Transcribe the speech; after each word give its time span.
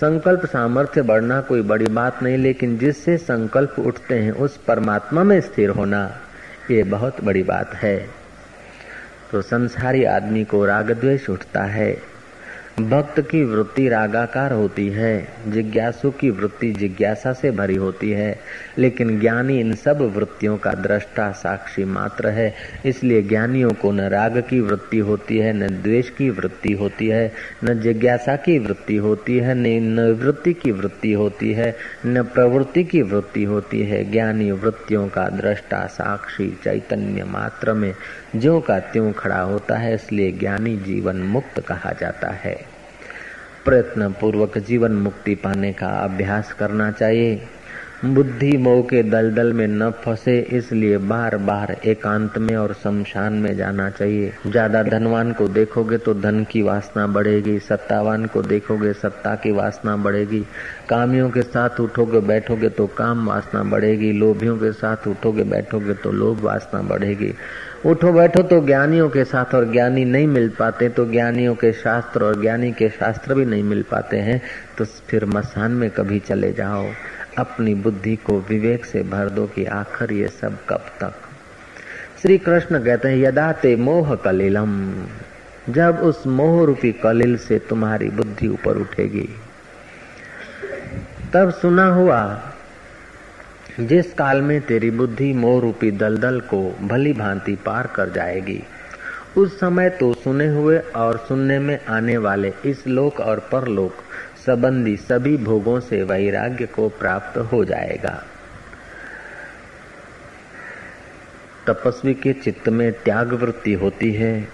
संकल्प 0.00 0.46
सामर्थ्य 0.46 1.02
बढ़ना 1.02 1.40
कोई 1.40 1.62
बड़ी 1.62 1.86
बात 1.86 2.22
नहीं, 2.22 2.38
लेकिन 2.38 2.78
जिससे 2.78 3.16
संकल्प 3.16 3.76
उठते 3.78 4.14
हैं, 4.14 4.32
उस 4.32 4.56
परमात्मा 4.56 5.22
में 5.22 5.40
स्थिर 5.40 5.70
होना 5.70 6.16
ये 6.70 6.82
बहुत 6.82 7.24
बड़ी 7.24 7.42
बात 7.42 7.74
है। 7.74 8.08
तो 9.30 9.42
संसारी 9.42 10.04
आदमी 10.04 10.44
को 10.44 10.64
राग 10.64 10.90
द्वेष 10.90 11.30
उठता 11.30 11.62
है। 11.62 12.09
भक्त 12.88 13.20
की 13.20 13.44
वृत्ति 13.44 13.88
रागाकार 13.88 14.52
होती 14.52 14.88
है, 14.88 15.28
जिज्ञासु 15.48 16.10
की 16.10 16.30
वृत्ति 16.30 16.72
जिज्ञासा 16.72 17.32
से 17.32 17.50
भरी 17.50 17.74
होती 17.74 18.10
है, 18.10 18.40
लेकिन 18.78 19.20
ज्ञानी 19.20 19.60
इन 19.60 19.74
सब 19.74 20.12
वृत्तियों 20.16 20.56
का 20.56 20.72
दृष्टा 20.72 21.32
साक्षी 21.32 21.84
मात्र 21.84 22.28
है, 22.28 22.54
इसलिए 22.86 23.22
ज्ञानियों 23.22 23.70
को 23.70 23.92
न 23.92 24.00
राग 24.00 24.38
की 24.38 24.60
वृत्ति 24.60 24.98
होती 24.98 25.38
है, 25.38 25.52
न 25.52 25.82
द्वेष 25.82 26.10
की 26.10 26.30
वृत्ति 26.30 26.72
होती 26.72 27.06
है, 27.06 27.32
न 27.64 27.80
जिज्ञासा 27.80 28.36
की 28.36 28.58
वृत्ति 28.58 28.96
होती 28.96 29.38
है, 29.38 29.54
न 29.54 29.66
निवृत्ति 30.00 30.52
की 30.52 30.72
वृत्ति 30.72 31.12
होती 31.12 31.52
है, 31.52 31.76
न 32.06 32.22
प्रवृत्ति 32.22 32.84
की 32.84 33.02
वृत्ति 33.02 33.44
होती 33.44 33.82
है। 33.82 34.10
ज्ञानी 34.10 34.50
वृत्तियों 34.50 35.08
का 35.08 35.28
दृष्टा 35.28 35.86
साक्षी 35.86 36.58
चैतन्य 36.64 37.24
मात्र 37.24 37.72
में 37.72 37.94
जो 38.36 38.60
का 38.60 38.78
त्यों 38.78 39.12
खड़ा 39.12 39.40
होता 39.40 39.76
है, 39.76 39.94
इसलिए 39.94 40.32
ज्ञानी 40.32 40.76
जीवन 40.76 41.16
मुक्त 41.16 41.60
कहा 41.60 41.92
जाता 42.00 42.28
है। 42.28 42.69
प्रयत्न 43.64 44.08
पूर्वक 44.12 44.58
जीवन 44.58 44.92
मुक्ति 44.92 45.34
पाने 45.34 45.72
का 45.72 45.86
अभ्यास 45.86 46.52
करना 46.52 46.90
चाहिए। 46.90 47.34
बुद्धि 48.04 48.56
मोह 48.56 48.80
के 48.82 49.02
दलदल 49.02 49.52
में 49.52 49.66
न 49.68 49.90
फंसे, 50.04 50.38
इसलिए 50.50 50.98
बार 50.98 51.36
बार 51.38 51.74
एकांत 51.84 52.38
में 52.38 52.54
और 52.56 52.72
शमशान 52.74 53.32
में 53.32 53.56
जाना 53.56 53.88
चाहिए। 53.90 54.32
ज़्यादा 54.46 54.82
धनवान 54.82 55.32
को 55.32 55.48
देखोगे 55.48 55.98
तो 55.98 56.14
धन 56.14 56.42
की 56.44 56.62
वासना 56.62 57.06
बढ़ेगी, 57.08 57.58
सत्तावान 57.58 58.24
को 58.26 58.42
देखोगे 58.42 58.92
सत्ता 58.92 59.34
की 59.34 59.52
वासना 59.52 59.96
बढ़ेगी। 59.98 60.40
कामियों 60.88 61.28
के 61.30 61.42
साथ 61.42 61.80
उठोगे, 61.80 62.20
बैठोगे 62.22 62.68
तो 62.70 62.86
काम 62.96 63.28
वासना 63.28 63.62
बढ़ेगी। 63.64 64.12
लोभियों 64.12 64.56
के 64.58 64.72
साथ 64.72 65.06
उठोगे, 65.08 65.44
बैठोगे 65.44 65.94
तो 65.94 66.12
लोभ 66.12 66.40
वासना 66.44 66.82
बढ़ेगी। 66.84 67.32
उठो 67.86 68.12
बैठो 68.12 68.42
तो 68.42 68.60
ज्ञानियों 68.66 69.08
के 69.10 69.24
साथ 69.26 69.54
और 69.54 69.70
ज्ञानी 69.72 70.04
नहीं 70.06 70.26
मिल 70.26 70.48
पाते 70.58 70.88
तो 70.88 71.10
ज्ञानियों 71.10 71.54
के 71.54 71.72
शास्त्र 71.74 72.24
और 72.24 72.40
ज्ञानी 72.40 72.72
के 72.72 72.88
शास्त्र 72.90 73.34
भी 73.34 73.44
नहीं 73.44 73.62
मिल 73.62 73.82
पाते 73.82 74.16
हैं 74.18 74.40
तो 74.78 74.84
फिर 75.08 75.24
मसान 75.26 75.72
में 75.72 75.90
कभी 75.90 76.18
चले 76.18 76.52
जाओ। 76.52 76.86
अपनी 77.38 77.74
बुद्धि 77.74 78.16
को 78.16 78.40
विवेक 78.40 78.84
से 78.84 79.02
भर 79.02 79.28
दो 79.28 79.46
कि 79.46 79.64
आखिर 79.64 80.12
ये 80.12 80.28
सब 80.28 80.58
कब 80.68 80.86
तक। 81.00 81.14
श्री 82.22 82.38
कृष्ण 82.38 82.84
कहते 82.84 83.08
हैं, 83.08 83.16
यदा 83.16 83.52
ते 83.52 83.76
मोह 83.76 84.14
कलिलम। 84.14 84.92
जब 85.68 85.98
उस 85.98 86.26
मोह 86.26 86.64
रूपी 86.66 86.92
कलिल 86.92 87.36
से 87.36 87.58
तुम्हारी 87.58 88.08
बुद्धि 88.08 88.48
ऊपर 88.48 88.76
उठेगी, 88.76 89.28
तब 91.32 91.50
सुना 91.50 91.86
हुआ, 91.86 92.42
जिस 93.80 94.12
काल 94.12 94.42
में 94.42 94.60
तेरी 94.60 94.90
बुद्धि 94.90 95.32
मोह 95.32 95.60
रूपी 95.60 95.90
दलदल 95.90 96.40
को 96.40 96.78
भली 96.82 97.12
भांति 97.12 97.56
पार 97.66 97.86
कर 97.86 98.10
जाएगी, 98.10 98.62
उस 99.36 99.60
समय 99.60 99.90
तो 99.90 100.14
सुने 100.14 100.46
हुए 100.48 100.78
और 100.78 101.16
सुनने 101.28 101.58
में 101.58 101.84
आने 101.84 102.16
वाले 102.18 102.52
इस 102.64 102.86
लोक 102.86 103.20
और 103.20 103.48
परलोक 103.52 103.94
संबंधी 104.46 104.96
सभी 104.96 105.36
भोगों 105.36 105.80
से 105.80 106.02
वैराग्य 106.02 106.66
को 106.66 106.88
प्राप्त 106.88 107.38
हो 107.38 107.64
जाएगा। 107.64 108.24
तपस्वी 111.66 112.14
के 112.14 112.32
चित्त 112.32 112.68
में 112.68 112.92
त्याग 112.92 113.32
वृत्ति 113.32 113.72
होती 113.72 114.12
है। 114.12 114.48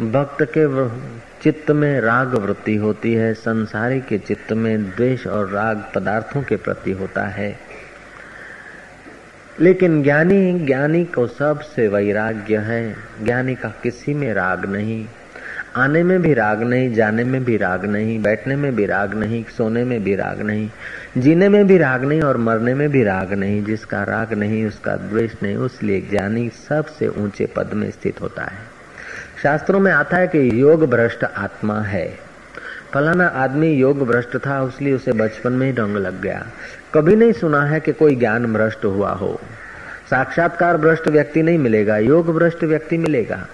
भक्त 0.00 0.52
के 0.58 0.88
चित्त 1.42 1.70
में 1.70 2.00
राग 2.00 2.34
वृत्ति 2.34 2.76
होती 2.76 3.14
है। 3.14 3.34
संसारी 3.34 4.00
के 4.00 4.18
चित्त 4.18 4.52
में 4.52 4.82
द्वेष 4.82 5.26
और 5.26 5.48
राग 5.48 5.84
पदार्थों 5.94 6.42
के 6.42 6.56
प्रति 6.56 6.92
होता 6.92 7.26
है। 7.26 7.58
लेकिन 9.60 10.02
ज्ञानी 10.02 10.52
ज्ञानी 10.52 11.04
को 11.04 11.26
सबसे 11.26 11.88
वैराग्य 11.88 12.56
है। 12.56 12.96
ज्ञानी 13.22 13.54
का 13.54 13.68
किसी 13.82 14.14
में 14.14 14.34
राग 14.34 14.64
नहीं। 14.66 15.08
आने 15.76 16.02
में 16.02 16.22
भी 16.22 16.34
राग 16.34 16.62
नहीं, 16.62 16.94
जाने 16.94 17.24
में 17.24 17.44
भी 17.44 17.56
राग 17.56 17.84
नहीं, 17.84 18.22
बैठने 18.22 18.56
में 18.56 18.76
भी 18.76 18.86
राग 18.86 19.14
नहीं, 19.14 19.44
सोने 19.44 19.84
में 19.84 20.04
भी 20.04 20.14
राग 20.14 20.42
नहीं, 20.42 20.70
जीने 21.18 21.48
में 21.48 21.66
भी 21.66 21.78
राग 21.78 22.04
नहीं 22.04 22.22
और 22.22 22.36
मरने 22.36 22.74
में 22.74 22.88
भी 22.88 23.02
राग 23.02 23.32
नहीं। 23.32 23.64
जिसका 23.64 24.02
राग 24.02 24.32
नहीं, 24.32 24.66
उसका 24.66 24.96
द्वेष 24.96 25.32
नहीं 25.42 25.56
उसलिए 25.56 26.00
ज्ञानी 26.00 26.48
सबसे 26.48 27.08
ऊँचे 27.08 27.46
पद 27.46 27.70
में 27.74 27.90
स्थित 27.90 28.20
होता 28.20 28.42
है। 28.42 28.58
शास्त्रों 29.42 29.80
में 29.80 29.92
आता 29.92 30.16
है 30.16 30.26
कि 30.26 30.62
योग 30.62 30.90
भ्रष्ट 30.90 31.24
आत्मा 31.24 31.80
है। 31.80 32.18
फलाना 32.92 33.26
आदमी 33.26 33.72
योग 33.72 34.06
भ्रष्ट 34.06 34.36
था, 34.36 34.62
उसलिए 34.62 34.92
उसे 34.92 35.12
बचपन 35.12 35.52
में 35.52 35.66
ही 35.66 35.72
ढंग 35.72 35.96
लग 35.96 36.22
गया। 36.22 36.46
कभी 36.94 37.16
नहीं 37.16 37.32
सुना 37.32 37.62
है 37.62 37.80
कि 37.80 37.92
कोई 37.92 38.16
ज्ञान 38.16 38.52
भ्रष्ट 38.52 38.84
हुआ 38.84 39.10
हो। 39.10 39.40
साक्षात्कार 40.10 40.76
भ्रष्ट 40.76 41.08
व्यक्ति 41.08 41.42
नहीं 41.42 41.58
मिलेगा, 41.58 41.98
योग 41.98 42.38
भ्रष्ट 42.38 42.64
व्यक्ति 42.64 42.98
मिलेगा। 42.98 43.46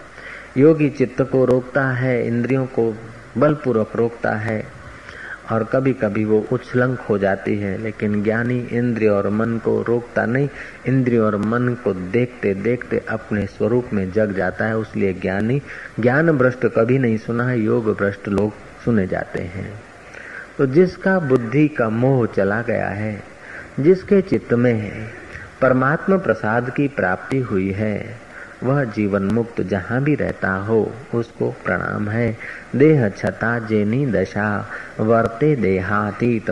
योगी 0.57 0.91
चित्त 0.91 1.23
को 1.23 1.45
रोकता 1.45 1.87
है, 1.87 2.27
इंद्रियों 2.27 2.67
को 2.67 2.95
बलपूर्वक 3.39 3.91
रोकता 3.97 4.31
है 4.31 4.67
और 5.51 5.65
कभी 5.65 5.93
कभी 5.93 6.25
वो 6.25 6.47
उछलंक 6.53 7.01
हो 7.01 7.19
जाती 7.19 7.57
है, 7.57 7.83
लेकिन 7.83 8.23
ज्ञानी 8.23 8.69
इंद्रिय 8.73 9.09
और 9.09 9.29
मन 9.29 9.59
को 9.59 9.83
रोकता 9.83 10.27
नहीं। 10.27 10.49
इंद्रिय 10.87 11.19
और 11.19 11.37
मन 11.37 11.77
को 11.85 11.95
देखते 11.95 12.55
देखते 12.55 13.03
अपने 13.09 13.47
स्वरूप 13.47 13.89
में 13.93 14.13
जग 14.13 14.33
जाता 14.33 14.65
है, 14.65 14.77
उसलिए 14.77 15.15
ज्ञानी 15.15 15.63
ज्ञान 16.01 16.31
भ्रष्ट 16.31 16.67
कभी 16.67 16.99
नहीं 16.99 17.19
सुना 17.19 17.49
है, 17.49 17.61
योग 17.61 17.97
भ्रष्ट 17.99 18.29
लोग 18.29 18.53
सुने 18.85 19.07
जाते 19.07 19.43
हैं। 19.43 19.83
तो 20.59 20.67
जिसका 20.67 21.19
बुद्धि 21.19 21.69
का 21.69 21.89
मोह 21.89 22.27
चला 22.27 22.63
गया 22.63 22.89
है, 22.89 23.23
जिसके 23.81 24.21
चित्त 24.21 24.55
में 24.55 25.09
परमात्मा 25.61 26.17
प्रसाद 26.17 26.71
की 26.71 26.89
प्राप्ति 26.89 27.39
हुई 27.39 27.71
है 27.71 28.22
वह 28.63 28.85
जीवन 28.85 29.23
मुक्त 29.23 29.61
जहाँ 29.61 30.03
भी 30.03 30.15
रहता 30.15 30.53
हो, 30.53 30.93
उसको 31.15 31.55
प्रणाम 31.65 32.09
है। 32.09 32.37
देह 32.77 33.09
छता 33.09 33.59
जेनी 33.59 34.07
दशा, 34.07 34.67
वर्ते 35.01 35.57
देहातीत, 35.57 36.51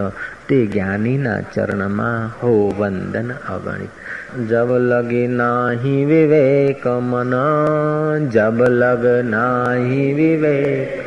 ते 0.49 0.67
ज्ञानी 0.67 1.19
न 1.19 1.41
चरणमा 1.41 2.27
हो 2.43 2.75
वंदन 2.79 3.31
अगणित। 3.31 3.91
जब 4.49 4.69
लगे 4.71 5.29
नाही 5.29 6.05
विवेक 6.05 6.87
मन, 6.87 7.31
जब 8.33 8.59
लग 8.63 9.25
नाही 9.25 10.15
विवेक, 10.15 11.03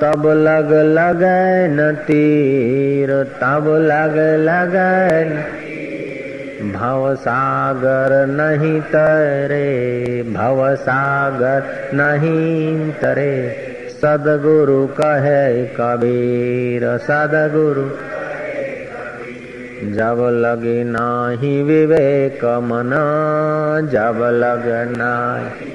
तब 0.00 0.26
लग 0.26 0.72
लगन 0.72 1.96
तीर, 2.00 3.24
तब 3.24 3.64
लग 3.68 4.16
लगन 4.40 5.59
भव 6.60 7.14
सागर 7.14 8.26
नहीं 8.26 8.80
तरे 8.80 10.22
भव 10.22 10.74
सागर 10.74 11.90
नहीं 11.94 12.92
तरे। 12.92 13.56
सदगुरु 13.90 14.86
कहे 14.86 15.66
कबीर, 15.66 16.98
सदगुरु 16.98 17.82
जब 19.94 20.16
लगे 20.20 20.84
नाही 20.84 21.62
विवेक 21.62 22.44
मन, 22.44 22.90
जब 23.92 24.18
लग 24.22 24.96
नाही। 24.98 25.70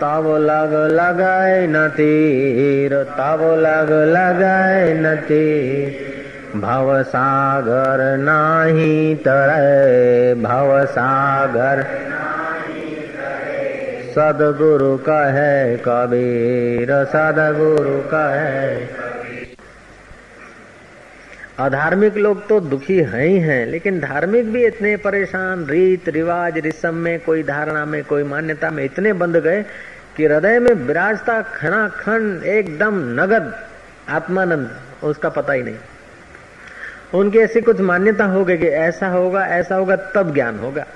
तब 0.00 0.36
लग 0.40 0.90
लगाए 0.92 1.66
न 1.66 1.88
तीर, 1.88 2.94
तब 2.94 3.38
लग 3.42 3.92
लगाए 3.92 4.94
न 4.94 5.14
तीर। 5.16 6.07
भव 6.56 7.02
सागर 7.02 8.16
नाही 8.16 9.14
तरे 9.14 10.34
भव 10.34 10.84
सागर 10.84 11.82
सदगुरु 14.12 14.96
कहे 14.96 15.76
कबीर, 15.76 16.88
सदगुरु 17.04 17.98
कहे 18.14 18.86
अधार्मिक 21.58 22.16
लोग 22.16 22.46
तो 22.48 22.60
दुखी 22.60 22.96
हैं 22.96 23.26
ही 23.26 23.38
हैं, 23.38 23.66
लेकिन 23.66 24.00
धार्मिक 24.00 24.52
भी 24.52 24.64
इतने 24.66 24.96
परेशान, 24.96 25.66
रीत 25.66 26.08
रिवाज, 26.08 26.58
रिसम 26.58 26.94
में, 26.94 27.20
कोई 27.20 27.42
धारणा 27.42 27.84
में, 27.84 28.04
कोई 28.04 28.22
मान्यता 28.22 28.70
में 28.70 28.84
इतने 28.84 29.12
बंध 29.12 29.36
गए 29.36 29.62
कि 30.16 30.26
हृदय 30.26 30.58
में 30.58 30.72
विराजता 30.72 31.40
खड़ा 31.42 31.88
खंड 31.88 32.44
एकदम 32.44 32.98
नगद, 33.20 33.52
आत्मानंद, 34.08 34.70
उसका 35.04 35.28
पता 35.28 35.52
ही 35.52 35.62
नहीं। 35.62 35.76
उनकी 37.14 37.38
ऐसी 37.38 37.60
कुछ 37.60 37.80
मान्यता 37.80 38.24
हो 38.24 38.44
गई 38.44 38.56
कि 38.56 38.66
ऐसा 38.66 39.08
होगा 39.08 39.46
ऐसा 39.46 39.74
होगा, 39.74 39.96
तब 39.96 40.34
ज्ञान 40.34 40.58
होगा। 40.58 40.86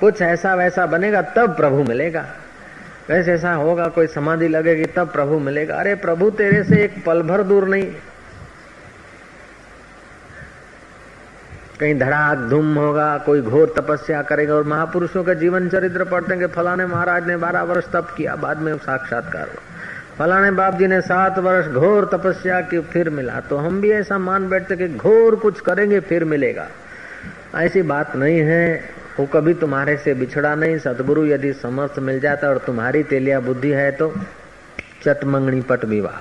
कुछ 0.00 0.22
ऐसा 0.22 0.54
वैसा 0.54 0.86
बनेगा, 0.86 1.22
तब 1.22 1.56
प्रभु 1.56 1.82
मिलेगा। 1.82 2.26
वैसे 3.10 3.32
ऐसा 3.32 3.52
होगा, 3.52 3.88
कोई 3.88 4.06
समाधि 4.06 4.48
लगेगी, 4.48 4.84
तब 4.84 5.08
प्रभु 5.08 5.38
मिलेगा। 5.38 5.76
अरे 5.76 5.94
प्रभु, 5.94 6.30
तेरे 6.30 6.64
से 6.64 6.76
एक 6.84 7.04
पल 7.06 7.22
भर 7.22 7.42
दूर 7.42 7.68
नहीं। 7.68 7.92
कहीं 11.80 11.98
धड़ाक, 11.98 12.38
धूम 12.38 12.74
होगा, 12.74 13.18
कोई 13.18 13.40
घोर 13.40 13.74
तपस्या 13.76 14.22
करेगा 14.22 14.54
और 14.54 14.64
महापुरुषों 14.64 15.24
का 15.24 15.34
जीवन 15.34 15.68
चरित्र 15.68 16.04
पढ़ते 16.04 16.34
हैं 16.34 16.48
कि 16.48 16.54
फलाने 16.54 16.86
महाराज 16.86 17.26
ने 17.26 17.36
बारह 17.36 17.62
वर्ष 17.62 17.84
तप 17.92 18.14
किया, 18.16 18.36
बाद 18.36 18.58
में 18.58 18.78
साक्षात्कार 18.78 19.42
हुआ। 19.42 19.75
फलाने 20.17 20.51
बाप 20.51 20.77
जी 20.77 20.87
ने 20.87 20.99
सात 21.03 21.39
वर्ष 21.39 21.67
घोर 21.73 22.09
तपस्या 22.13 22.61
की 22.69 22.79
फिर 22.91 23.09
मिला 23.11 23.39
तो 23.49 23.57
हम 23.57 23.79
भी 23.81 23.91
ऐसा 23.93 24.17
मान 24.19 24.49
बैठते 24.49 24.75
कि 24.77 24.87
घोर 24.89 25.35
कुछ 25.37 25.59
करेंगे 25.61 25.99
फिर 26.05 26.25
मिलेगा 26.25 26.67
ऐसी 27.57 27.81
बात 27.85 28.15
नहीं 28.15 28.39
है 28.43 28.65
वो 29.19 29.25
कभी 29.33 29.53
तुम्हारे 29.59 29.97
से 29.97 30.13
बिछड़ा 30.15 30.53
नहीं 30.55 30.77
सदगुरु 30.79 31.25
यदि 31.27 31.53
समर्थ 31.61 31.99
मिल 32.01 32.19
जाता 32.19 32.49
और 32.49 32.57
तुम्हारी 32.65 33.03
तेलिया 33.05 33.39
बुद्धि 33.41 33.71
है 33.73 33.91
तो 33.93 34.13
चट 35.01 35.23
मंगनी 35.27 35.61
पट 35.63 35.85
विवाह 35.85 36.19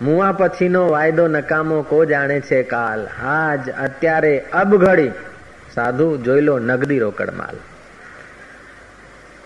મુઆ 0.00 0.28
પછીનો 0.32 0.80
વાયદો 0.86 1.24
નકામો 1.28 1.76
કો 1.84 1.98
જાણે 2.04 2.38
છે 2.42 2.58
કાલ 2.64 3.02
આજ 3.32 3.68
અત્યારે 3.84 4.32
અબ 4.52 4.72
ઘડી 4.76 5.10
સાધુ 5.74 6.06
જોઈ 6.18 6.42
લો 6.42 6.54
नगदी 6.62 6.96
रोकड़ 6.98 7.28
माल 7.30 7.60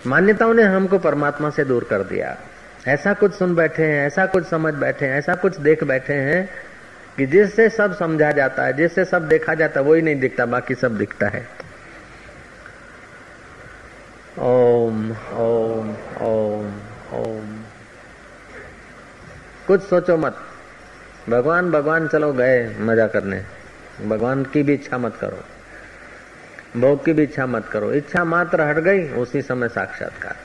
मान्यताओं 0.06 0.54
ने 0.54 0.62
हमको 0.62 0.98
परमात्मा 0.98 1.50
से 1.50 1.64
दूर 1.64 1.84
कर 1.84 2.02
दिया। 2.02 2.36
ऐसा 2.88 3.14
कुछ 3.14 3.34
सुन 3.34 3.54
बैठे 3.54 3.84
हैं, 3.84 4.06
ऐसा 4.06 4.26
कुछ 4.26 4.46
समझ 4.46 4.74
बैठे 4.74 5.06
हैं, 5.06 5.18
ऐसा 5.18 5.34
कुछ 5.34 5.56
देख 5.56 5.84
बैठे 5.84 6.12
हैं 6.12 6.50
कि 7.16 7.26
जिससे 7.26 7.68
सब 7.68 7.98
समझा 7.98 8.32
जाता 8.32 8.64
है, 8.64 8.72
जिससे 8.72 9.04
सब 9.04 9.28
देखा 9.28 9.54
जाता 9.54 9.80
है, 9.80 9.86
वही 9.86 10.02
नहीं 10.02 10.20
दिखता, 10.20 10.46
बाकी 10.46 10.74
सब 10.74 10.98
दिखता 10.98 11.28
है। 11.28 11.48
ओम 14.38 15.10
ओम 15.32 15.96
ओम 16.20 16.80
ओम। 17.12 17.60
कुछ 19.66 19.82
सोचो 19.82 20.16
मत। 20.16 20.36
भगवान 21.28 21.70
भगवान, 21.70 22.08
चलो 22.08 22.32
गए 22.32 22.76
मज़ा 22.80 23.06
करने। 23.06 23.42
भगवान 24.08 24.44
की 24.44 24.62
भी 24.62 24.74
इच्छा 24.74 24.98
मत 24.98 25.16
करो। 25.20 25.44
भोग 26.76 27.04
की 27.04 27.12
भी 27.12 27.22
इच्छा 27.22 27.46
मत 27.46 27.68
करो। 27.72 27.92
इच्छा 27.92 28.24
मात्र 28.24 28.60
हट 28.60 28.78
गई, 28.78 29.08
उसी 29.08 29.42
समय 29.42 29.68
साक्षात्कार। 29.68 30.36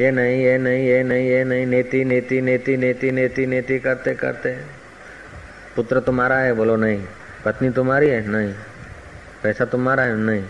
ये 0.00 0.10
नहीं 0.10 0.44
ये 0.44 0.58
नहीं 0.58 0.86
ये 0.86 1.02
नहीं 1.02 1.28
ये 1.28 1.44
नहीं, 1.44 1.66
नेति 1.66 2.04
नेति 2.04 2.40
नेति 2.40 2.76
नेति 2.76 3.10
नेति 3.10 3.46
नेति 3.46 3.78
करते 3.78 4.14
करते। 4.14 4.56
पुत्र 5.76 6.00
तुम्हारा 6.00 6.36
है, 6.36 6.52
बोलो 6.52 6.76
नहीं। 6.76 7.04
पत्नी 7.44 7.70
तुम्हारी 7.70 8.08
है, 8.08 8.28
नहीं। 8.28 8.54
पैसा 9.42 9.64
तुम्हारा 9.64 10.02
है, 10.02 10.16
नहीं। 10.16 10.44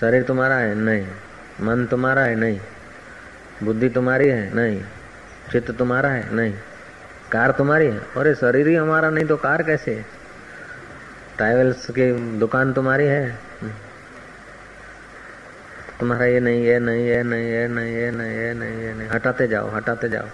शरीर 0.00 0.22
तुम्हारा 0.22 0.54
है, 0.54 0.74
नहीं। 0.74 1.06
मन 1.60 1.86
तुम्हारा 1.86 2.22
है, 2.22 2.34
नहीं। 2.34 2.60
बुद्धि 3.62 3.88
तुम्हारी 3.88 4.28
है, 4.28 4.54
नहीं। 4.54 4.82
चित्त 5.52 5.70
तुम्हारा 5.70 6.08
है, 6.08 6.34
नहीं। 6.34 6.54
कार 7.32 7.50
तुम्हारी 7.50 7.86
है। 7.86 7.98
अरे 7.98 8.34
शरीर 8.34 8.68
ही 8.68 8.74
हमारा, 8.74 9.10
नहीं 9.10 9.24
तो 9.24 9.36
कार 9.36 9.62
कैसे 9.62 9.94
है? 9.94 10.13
ट्रैवल्स 11.36 11.90
की 11.90 12.38
दुकान 12.38 12.72
तुम्हारी 12.72 13.04
है? 13.04 13.38
तुम्हारा 16.00 16.24
ये 16.24 16.40
नहीं 16.40 16.66
है 16.66 16.78
नहीं 16.78 17.08
है 17.08 17.22
नहीं, 17.22 17.44
ये 17.44 17.68
नहीं 17.68 17.96
ये 17.96 18.10
नहीं 18.10 18.30
ये 18.30 18.54
नहीं 18.54 18.78
ये 18.78 18.94
नहीं। 18.94 19.08
हटाते 19.08 19.48
जाओ 19.48 19.70
हटाते 19.70 20.08
जाओ। 20.08 20.26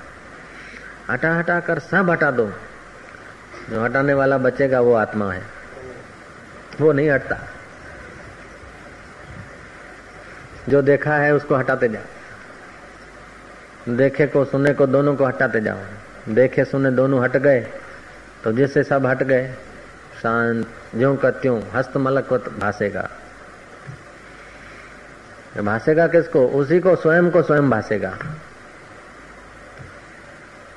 हटा 1.11 1.35
हटा 1.35 1.61
कर 1.61 1.79
सब 1.79 2.11
हटा 2.11 2.31
दो। 2.31 2.53
जो 3.71 3.85
हटाने 3.85 4.15
वाला 4.15 4.39
बचेगा 4.39 4.81
वो 4.81 4.95
आत्मा 4.95 5.33
है। 5.33 5.43
वो 6.81 6.93
नहीं 6.93 7.11
हटता। 7.11 7.37
जो 10.69 10.83
देखा 10.83 11.17
है 11.17 11.35
उसको 11.35 11.55
हटाते 11.55 11.89
जाओ। 11.89 12.03
देखे 13.89 14.27
को, 14.27 14.45
सुने 14.45 14.75
को, 14.75 14.87
दोनों 14.87 15.17
को 15.17 15.25
हटाते 15.25 15.61
जाओ। 15.61 15.79
देखे, 16.29 16.65
सुने, 16.65 16.91
दोनों 16.91 17.25
हट 17.25 17.37
गए। 17.37 17.67
तो 18.45 18.53
जिससे 18.53 18.85
सब 18.85 19.07
हट 19.07 19.23
गए 19.23 19.55
शांत 20.23 20.67
ज्यो 20.95 21.15
का 21.17 21.31
त्यों, 21.33 21.61
हस्त 21.75 21.97
मलकवत 21.97 22.49
भासेगा। 22.61 23.09
भासेगा 25.59 26.07
किसको? 26.07 26.47
उसी 26.49 26.79
को, 26.81 26.95
स्वयं 26.97 27.31
को 27.31 27.43
स्वयं 27.43 27.71
भासेगा। 27.71 28.13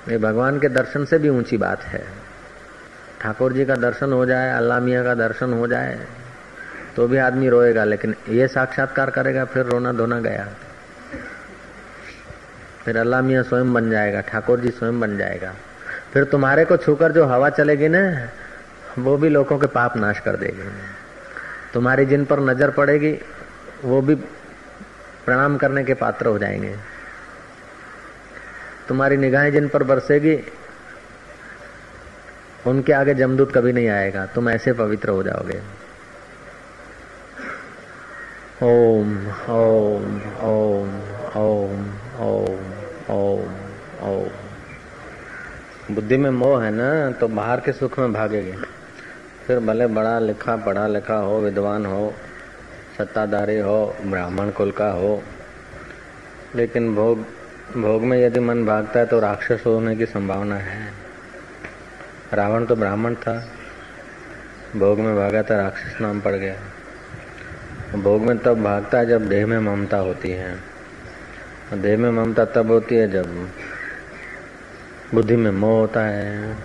ये 0.10 0.18
भगवान 0.18 0.60
के 0.60 0.70
दर्शन 0.70 1.06
से 1.06 1.18
भी 1.18 1.30
ऊँची 1.30 1.58
बात 1.58 1.82
है। 1.84 2.04
ठाकुर 3.22 3.54
जी 3.54 3.66
का 3.66 3.76
दर्शन 3.76 4.14
हो 4.14 4.26
जाए, 4.26 4.50
अल्लाह 4.52 4.80
मियाँ 4.80 5.04
का 5.04 5.14
दर्शन 5.16 5.54
हो 5.54 5.68
जाए 5.68 6.00
तो 6.96 7.08
भी 7.08 7.18
आदमी 7.18 7.50
रोएगा, 7.50 7.84
लेकिन 7.84 8.16
ये 8.30 8.48
साक्षात्कार 8.48 9.10
करेगा, 9.10 9.46
फिर 9.46 9.66
रोना 9.66 9.92
धोना 9.92 10.20
गया। 10.20 10.48
फिर 12.86 12.98
अल्लाह 12.98 13.22
मियाँ 13.22 13.44
स्वयं 13.44 13.74
बन 13.74 13.90
जाएगा, 13.92 14.22
ठाकुर 14.22 14.60
जी 14.60 14.70
स्वयं 14.70 15.00
बन 15.00 15.18
जाएगा। 15.18 15.54
फिर 16.14 16.24
तुम्हारे 16.24 16.66
को 16.66 16.78
छूकर 16.78 17.12
जो 17.12 17.26
हवा 17.26 17.50
चलेगी 17.50 17.88
ना 17.88 18.02
वो 19.00 19.18
भी 19.18 19.30
लोगों 19.30 19.60
के 19.60 19.68
पाप 19.68 19.98
नाश 19.98 20.20
कर 20.20 20.36
देगी। 20.36 20.70
तुम्हारी 21.74 22.06
जिन 22.06 22.26
पर 22.26 22.40
नज़र 22.40 22.70
पड़ेगी, 22.70 23.20
वो 23.86 24.02
भी 24.02 24.16
प्रणाम 25.26 25.58
करने 25.58 25.84
के 25.84 25.94
पात्र 25.94 26.28
हो 26.28 26.38
जाएँगे। 26.40 26.78
तुम्हारी 28.88 29.18
निगाहें 29.18 29.52
जिन 29.52 29.68
पर 29.68 29.84
बरसेगी, 29.84 30.44
उनके 32.68 32.94
आगे 32.94 33.14
जमदूत 33.14 33.56
कभी 33.56 33.74
नहीं 33.74 33.88
आएगा। 33.88 34.26
तुम 34.26 34.50
ऐसे 34.50 34.74
पवित्र 34.74 35.10
हो 35.10 35.24
जाओगे। 35.24 35.62
ओम 38.64 39.28
ओम 39.50 40.22
ओम 40.40 41.02
ओम 41.36 41.94
ओम 42.20 42.62
ओम 43.10 43.56
ओम। 44.02 44.30
बुद्धि 45.96 46.18
में 46.18 46.30
मोह 46.30 46.64
है 46.64 46.72
ना 46.72 47.12
तो 47.12 47.28
बाहर 47.28 47.60
के 47.60 47.74
सुख 47.74 48.00
में 48.00 48.14
भागेगे। 48.14 48.83
फिर 49.48 49.60
भले 49.60 49.88
बड़ा 49.88 50.20
लिखा, 50.20 50.56
पढ़ा 50.56 50.88
लिखा 50.88 51.16
हो, 51.16 51.40
विद्वान 51.40 51.86
हो, 51.86 52.14
सत्ताधारी 52.98 53.60
हो, 53.60 53.96
ब्राह्मण 54.06 54.50
कुल 54.50 54.72
का 54.72 54.90
हो, 54.92 55.24
लेकिन 56.56 56.96
भोग 56.96 57.26
भोग 57.78 58.02
में 58.02 58.26
यदि 58.26 58.40
मन 58.40 58.66
भागता 58.66 59.00
है 59.00 59.06
तो 59.06 59.20
राक्षस 59.20 59.64
होने 59.66 59.96
की 59.96 60.06
संभावना 60.06 60.56
है। 60.56 60.92
रावण 62.34 62.66
तो 62.66 62.76
ब्राह्मण 62.76 63.16
था। 63.16 63.50
भोग 64.76 65.00
में 65.00 65.16
भागा 65.16 65.44
था, 65.44 65.56
राक्षस 65.56 66.02
नाम 66.02 66.22
पड़ 66.22 66.36
गया। 66.36 66.56
भोग 67.96 68.22
में 68.22 68.38
तब 68.38 68.64
भागता 68.64 68.98
है 68.98 69.06
जब 69.06 69.30
देह 69.30 69.48
में 69.48 69.60
ममता 69.60 69.98
होती 69.98 70.32
है। 70.32 70.56
देह 71.74 71.98
में 71.98 72.12
ममता 72.12 72.46
तब 72.46 72.68
होती 72.68 72.96
है 72.96 73.12
जब 73.12 73.50
बुद्धि 75.14 75.36
में 75.36 75.52
मोह 75.52 75.80
होता 75.80 76.02
है। 76.02 76.58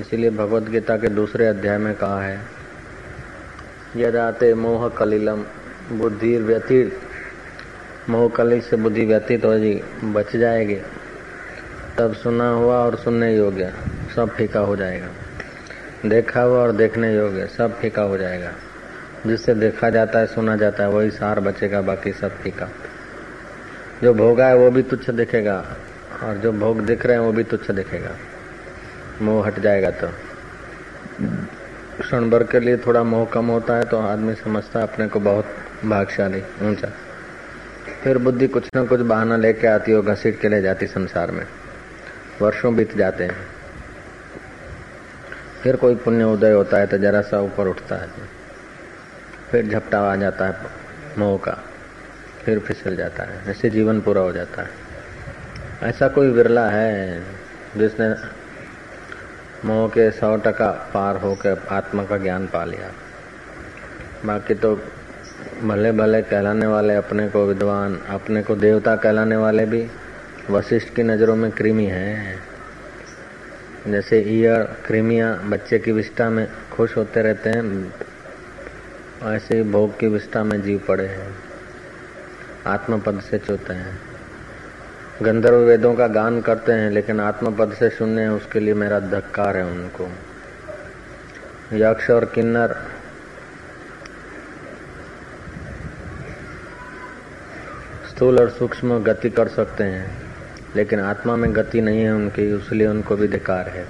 इसीलिए 0.00 0.30
भगवत 0.30 0.62
गीता 0.62 0.96
के 0.96 1.08
दूसरे 1.08 1.46
अध्याय 1.46 1.78
में 1.78 1.94
कहा 1.94 2.22
है, 2.22 2.40
यदाते 3.96 4.54
मोह 4.54 4.88
कलिलम 4.88 5.44
बुद्धि 5.92 6.36
व्यतीत। 6.38 7.00
मोह 8.10 8.28
कलिल 8.28 8.60
से 8.60 8.76
बुद्धि 8.76 9.04
व्यतीत 9.04 9.44
हो 9.44 9.58
जी, 9.58 9.82
बच 10.04 10.36
जाएगी। 10.36 10.78
तब 11.98 12.14
सुना 12.14 12.48
हुआ 12.50 12.76
और 12.76 12.96
सुनने 12.96 13.36
योग्य, 13.36 13.72
सब 14.16 14.30
फीका 14.30 14.60
हो 14.60 14.76
जाएगा। 14.76 15.08
देखा 16.08 16.42
हुआ 16.42 16.58
और 16.58 16.72
देखने 16.72 17.14
योग्य, 17.14 17.46
सब 17.46 17.78
फीका 17.80 18.02
हो 18.02 18.18
जाएगा। 18.18 18.52
जिससे 19.26 19.54
देखा 19.54 19.90
जाता 19.90 20.18
है, 20.18 20.26
सुना 20.26 20.56
जाता 20.56 20.82
है, 20.82 20.90
वही 20.90 21.10
सार 21.10 21.40
बचेगा, 21.40 21.80
बाकी 21.80 22.12
सब 22.12 22.36
फीका। 22.36 22.68
जो 24.02 24.14
भोगा 24.14 24.46
है 24.46 24.56
वो 24.56 24.70
भी 24.70 24.82
तुच्छ 24.82 25.10
दिखेगा, 25.10 25.64
और 26.22 26.36
जो 26.36 26.52
भोग 26.52 26.80
दिख 26.80 27.06
रहे 27.06 27.16
हैं, 27.16 27.24
वो 27.24 27.32
भी 27.32 27.44
तुच्छ 27.44 27.70
दिखेगा। 27.70 28.10
मोह 29.22 29.46
हट 29.46 29.58
जाएगा 29.58 29.90
तो। 29.90 30.08
क्षण 32.00 32.30
भर 32.30 32.42
के 32.42 32.60
लिए 32.60 32.76
थोड़ा 32.76 33.02
मोह 33.02 33.26
कम 33.26 33.46
होता 33.46 33.74
है 33.74 33.84
तो 33.84 33.98
आदमी 33.98 34.34
समझता 34.34 34.78
है 34.78 34.86
अपने 34.86 35.06
को 35.08 35.20
बहुत 35.20 35.46
भागशाली, 35.84 36.42
ऊँचा। 36.62 36.88
फिर 38.04 38.18
बुद्धि 38.18 38.48
कुछ 38.48 38.68
ना 38.74 38.84
कुछ 38.84 39.00
बहाना 39.00 39.36
लेके 39.36 39.66
आती 39.66 39.92
हो 39.92 40.02
घसीट 40.02 40.40
के 40.40 40.48
ले 40.48 40.62
जाती 40.62 40.86
संसार 40.86 41.30
में। 41.30 41.46
वर्षों 42.42 42.76
बीत 42.76 42.96
जाते 42.96 43.24
हैं। 43.24 43.36
फिर 45.62 45.76
कोई 45.76 45.94
पुण्य 45.94 46.24
उदय 46.24 46.52
होता 46.52 46.76
है 46.76 46.86
तो 46.86 46.98
जरा 46.98 47.20
सा 47.20 47.40
ऊपर 47.40 47.68
उठता 47.68 47.96
है। 47.96 48.08
फिर 49.50 49.68
झपटा 49.68 50.00
आ 50.00 50.16
जाता 50.16 50.46
है 50.46 50.56
मोह 51.18 51.38
का। 51.38 51.58
फिर 52.44 52.58
फिसल 52.58 52.96
जाता 52.96 53.22
है। 53.22 53.50
ऐसे 53.50 53.70
जीवन 53.70 54.00
पूरा 54.00 54.20
हो 54.20 54.32
जाता 54.32 54.62
है। 54.62 54.70
ऐसा 55.82 56.08
कोई 56.08 56.30
विरला 56.30 56.68
है 56.70 57.22
जिसने 57.76 58.14
मोह 59.64 59.88
के 59.88 60.10
सौ 60.10 60.36
टका 60.36 60.90
पार 60.94 61.16
होकर 61.16 61.66
आत्मा 61.70 62.04
का 62.04 62.18
ज्ञान 62.18 62.46
पा 62.46 62.64
लिया। 62.64 62.92
बाकी 64.26 64.54
तो 64.54 64.76
भले 65.62 65.92
भले 65.92 66.22
कहलाने 66.22 66.66
वाले 66.66 66.94
अपने 66.94 67.28
को 67.28 67.46
विद्वान, 67.46 67.96
अपने 68.08 68.42
को 68.42 68.56
देवता 68.56 68.96
कहलाने 68.96 69.36
वाले 69.36 69.66
भी 69.66 69.90
वशिष्ठ 70.50 70.94
की 70.94 71.02
नज़रों 71.02 71.36
में 71.36 71.50
कृमि 71.50 71.84
हैं। 71.84 72.42
जैसे 73.88 74.20
ईयर, 74.20 74.62
कृमियाँ 74.86 75.48
बच्चे 75.48 75.78
की 75.78 75.92
विष्ठा 75.92 76.30
में 76.30 76.48
खुश 76.72 76.96
होते 76.96 77.22
रहते 77.22 77.50
हैं, 77.50 77.94
ऐसे 79.22 79.56
ही 79.56 79.62
भोग 79.62 79.98
की 79.98 80.06
विष्ठा 80.06 80.44
में 80.44 80.62
जीव 80.62 80.82
पड़े 80.88 81.06
हैं। 81.06 81.34
आत्मपद 82.66 83.20
से 83.20 83.38
चुते 83.38 83.72
हैं। 83.72 84.09
गंधर्व 85.22 85.56
वेदों 85.56 85.94
का 85.94 86.06
गान 86.06 86.40
करते 86.40 86.72
हैं, 86.72 86.90
लेकिन 86.90 87.20
आत्मपद 87.20 87.72
से 87.72 87.90
सुनने 87.90 88.22
हैं, 88.22 88.28
उसके 88.28 88.60
लिए 88.60 88.74
मेरा 88.74 89.00
धक्कार 89.00 89.56
है 89.56 89.64
उनको। 89.64 90.08
यक्ष 91.72 92.10
और 92.10 92.24
किन्नर। 92.24 92.76
स्थूल 98.10 98.38
और 98.38 98.50
सूक्ष्म 98.50 98.98
गति 98.98 99.30
कर 99.30 99.48
सकते 99.48 99.84
हैं, 99.84 100.22
लेकिन 100.76 101.00
आत्मा 101.00 101.36
में 101.36 101.56
गति 101.56 101.80
नहीं 101.80 102.02
है 102.02 102.14
उनकी, 102.14 102.56
इसलिए 102.56 102.86
उनको 102.86 103.16
भी 103.16 103.28
धिकार 103.28 103.68
है। 103.68 103.86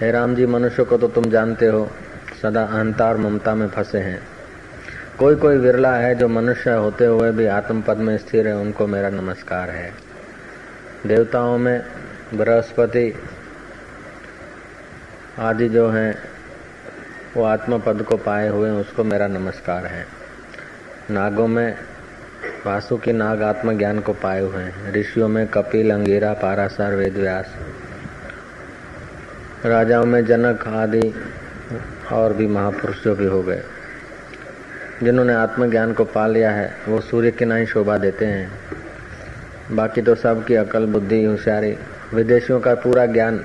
हे 0.00 0.10
राम 0.10 0.34
जी, 0.34 0.46
मनुष्य 0.46 0.84
को 0.84 0.98
तो 0.98 1.08
तुम 1.08 1.24
जानते 1.24 1.66
हो, 1.66 1.90
सदा 2.42 2.62
अहंता 2.62 3.08
और 3.08 3.16
ममता 3.16 3.54
में 3.54 3.68
फंसे 3.68 3.98
हैं। 3.98 4.22
कोई 5.18 5.34
कोई 5.34 5.56
विरला 5.56 5.94
है 5.96 6.14
जो 6.14 6.28
मनुष्य 6.28 6.70
होते 6.70 7.06
हुए 7.06 7.30
भी 7.30 7.46
आत्म 7.46 7.82
पद 7.82 7.96
में 7.96 8.18
स्थिर 8.18 8.48
है, 8.48 8.56
उनको 8.56 8.86
मेरा 8.86 9.08
नमस्कार 9.08 9.70
है। 9.70 9.92
देवताओं 11.06 11.58
में 11.58 11.82
बृहस्पति 12.34 13.14
आदि 15.38 15.68
जो 15.68 15.88
हैं, 15.88 16.14
वो 17.36 17.44
आत्म 17.44 17.78
पद 17.78 18.02
को 18.02 18.16
पाए 18.16 18.48
हुए 18.48 18.70
हैं, 18.70 18.76
उसको 18.76 19.04
मेरा 19.04 19.26
नमस्कार 19.26 19.86
है। 19.86 20.06
नागों 21.10 21.48
में 21.48 21.76
वासुकी 22.66 23.12
नाग 23.12 23.42
आत्मज्ञान 23.42 24.00
को 24.00 24.12
पाए 24.12 24.40
हुए 24.40 24.62
हैं। 24.62 24.92
ऋषियों 24.92 25.28
में 25.28 25.46
कपिल, 25.46 25.90
अंगीरा 25.90 26.32
पारासार 26.32 26.94
वेद 26.94 27.16
व्यास 27.16 27.54
राजाओं 29.64 30.04
में 30.04 30.24
जनक 30.26 30.68
आदि 30.68 31.14
और 32.12 32.32
भी 32.32 32.46
महापुरुष 32.46 33.04
जो 33.04 33.14
भी 33.14 33.26
हो 33.26 33.42
गए। 33.42 33.62
जिन्होंने 35.02 35.32
आत्मज्ञान 35.32 35.92
को 35.92 36.04
पा 36.04 36.26
लिया 36.26 36.50
है, 36.50 36.76
वो 36.88 37.00
सूर्य 37.00 37.30
की 37.30 37.44
नहीं 37.44 37.66
शोभा 37.66 37.96
देते 37.98 38.24
हैं। 38.24 38.50
बाकी 39.72 40.02
तो 40.02 40.14
सबकी 40.14 40.54
अकल, 40.54 40.86
बुद्धि, 40.86 41.24
होशियारी, 41.24 41.76
विदेशियों 42.14 42.60
का 42.60 42.74
पूरा 42.74 43.06
ज्ञान 43.06 43.44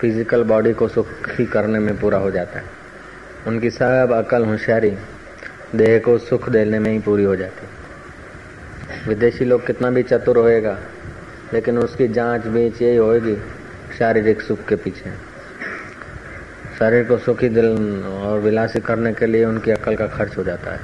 फ़िज़िकल 0.00 0.42
बॉडी 0.42 0.72
को 0.72 0.88
सुखी 0.88 1.46
करने 1.46 1.78
में 1.78 1.98
पूरा 1.98 2.18
हो 2.18 2.30
जाता 2.30 2.58
है। 2.58 2.64
उनकी 3.46 3.70
सब 3.70 4.12
अकल, 4.12 4.44
होशियारी, 4.44 4.92
देह 5.74 5.98
को 5.98 6.18
सुख 6.18 6.48
देने 6.48 6.78
में 6.78 6.90
ही 6.92 6.98
पूरी 6.98 7.24
हो 7.24 7.36
जाती 7.36 7.66
है। 7.66 9.08
विदेशी 9.08 9.44
लोग 9.44 9.66
कितना 9.66 9.90
भी 9.90 10.02
चतुर 10.02 10.38
होएगा, 10.38 10.78
लेकिन 11.52 11.78
उसकी 11.78 12.08
जाँच 12.08 12.46
बीच 12.46 12.82
यही 12.82 12.96
होएगी, 12.96 13.36
शारीरिक 13.98 14.40
सुख 14.40 14.66
के 14.68 14.76
पीछे। 14.76 15.29
शरीर 16.80 17.04
को 17.04 17.18
सुखी 17.18 17.48
दिल 17.48 17.66
और 18.04 18.40
विलासी 18.40 18.80
करने 18.80 19.12
के 19.12 19.26
लिए 19.26 19.44
उनकी 19.44 19.70
अकल 19.70 19.96
का 19.96 20.06
खर्च 20.06 20.38
हो 20.38 20.42
जाता 20.42 20.70
है। 20.70 20.80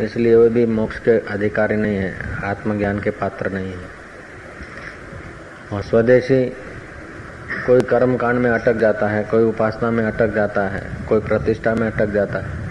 इसलिए 0.00 0.36
वे 0.36 0.48
भी 0.48 0.66
मोक्ष 0.66 0.98
के 0.98 1.10
अधिकारी 1.10 1.76
नहीं 1.76 1.96
है, 1.96 2.14
आत्मज्ञान 2.44 2.98
के 2.98 3.10
पात्र 3.10 3.50
नहीं 3.50 3.72
है। 3.72 3.78
और 5.72 5.82
स्वदेशी 5.82 6.44
कोई 7.66 7.80
कर्म 7.80 8.16
कांड 8.16 8.38
में 8.38 8.50
अटक 8.50 8.76
जाता 8.76 9.08
है, 9.08 9.24
कोई 9.24 9.44
उपासना 9.44 9.90
में 9.90 10.04
अटक 10.04 10.34
जाता 10.34 10.68
है, 10.68 11.06
कोई 11.08 11.20
प्रतिष्ठा 11.20 11.74
में 11.74 11.90
अटक 11.90 12.06
जाता 12.06 12.38
है। 12.38 12.70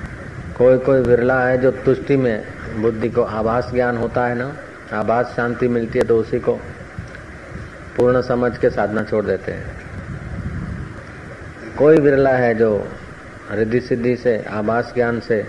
कोई 0.57 0.77
कोई 0.77 1.01
विरला 1.01 1.43
है 1.43 1.57
जो 1.57 1.71
तुष्टि 1.71 2.17
में 2.17 2.43
बुद्धि 2.77 3.09
को 3.09 3.21
आभास 3.21 3.71
ज्ञान 3.73 3.97
होता 3.97 4.27
है 4.27 4.35
ना, 4.35 4.57
आभास 4.93 5.33
शांति 5.35 5.67
मिलती 5.67 5.99
है 5.99 6.05
तो 6.05 6.17
उसी 6.17 6.39
को 6.39 6.53
पूर्ण 7.97 8.21
समझ 8.21 8.57
के 8.57 8.69
साधना 8.69 9.03
छोड़ 9.03 9.25
देते 9.25 9.51
हैं। 9.51 9.80
कोई 11.77 11.97
विरला 11.97 12.31
है 12.31 12.53
जो 12.55 12.87
रिद्धि 13.51 13.79
सिद्धि 13.79 14.15
से, 14.15 14.37
आभास 14.49 14.91
ज्ञान 14.95 15.19
से, 15.19 15.41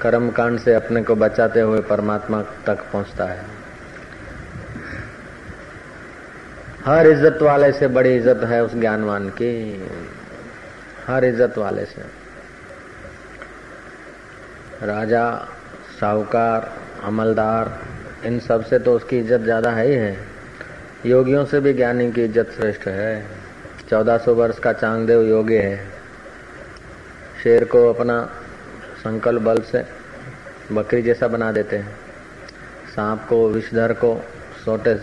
कर्म 0.00 0.30
कांड 0.30 0.58
से 0.58 0.74
अपने 0.74 1.02
को 1.02 1.14
बचाते 1.14 1.60
हुए 1.60 1.80
परमात्मा 1.80 2.42
तक 2.66 2.84
पहुँचता 2.92 3.24
है। 3.24 3.44
हर 6.84 7.06
इज़्ज़त 7.06 7.38
वाले 7.42 7.72
से 7.72 7.88
बड़ी 7.88 8.16
इज़्ज़त 8.16 8.44
है 8.44 8.62
उस 8.64 8.74
ज्ञानवान 8.74 9.28
की। 9.28 9.52
हर 11.06 11.24
इज़्ज़त 11.24 11.58
वाले 11.58 11.84
से। 11.84 12.02
राजा, 14.86 15.48
साहूकार, 16.00 16.70
अमलदार, 17.04 17.78
इन 18.24 18.38
सबसे 18.38 18.78
तो 18.78 18.94
उसकी 18.94 19.18
इज़्ज़त 19.18 19.40
ज़्यादा 19.40 19.70
है 19.70 19.86
ही 19.86 19.94
है। 19.94 20.16
योगियों 21.06 21.44
से 21.44 21.60
भी 21.60 21.72
ज्ञानी 21.72 22.10
की 22.12 22.24
इज़्ज़त 22.24 22.50
श्रेष्ठ 22.56 22.86
है। 22.88 23.45
चौदह 23.90 24.18
सौ 24.18 24.34
वर्ष 24.34 24.58
का 24.58 24.72
चांगदेव 24.72 25.22
योगी 25.22 25.54
है। 25.54 25.86
शेर 27.42 27.64
को 27.64 27.92
अपना 27.92 28.24
संकल्प 28.98 29.42
बल 29.42 29.62
से 29.62 29.84
बकरी 30.72 31.02
जैसा 31.02 31.28
बना 31.28 31.52
देते 31.52 31.76
हैं। 31.76 31.96
सांप 32.94 33.26
को, 33.28 33.48
विषधर 33.48 33.92
को 33.92 34.24
सोटे 34.64 34.94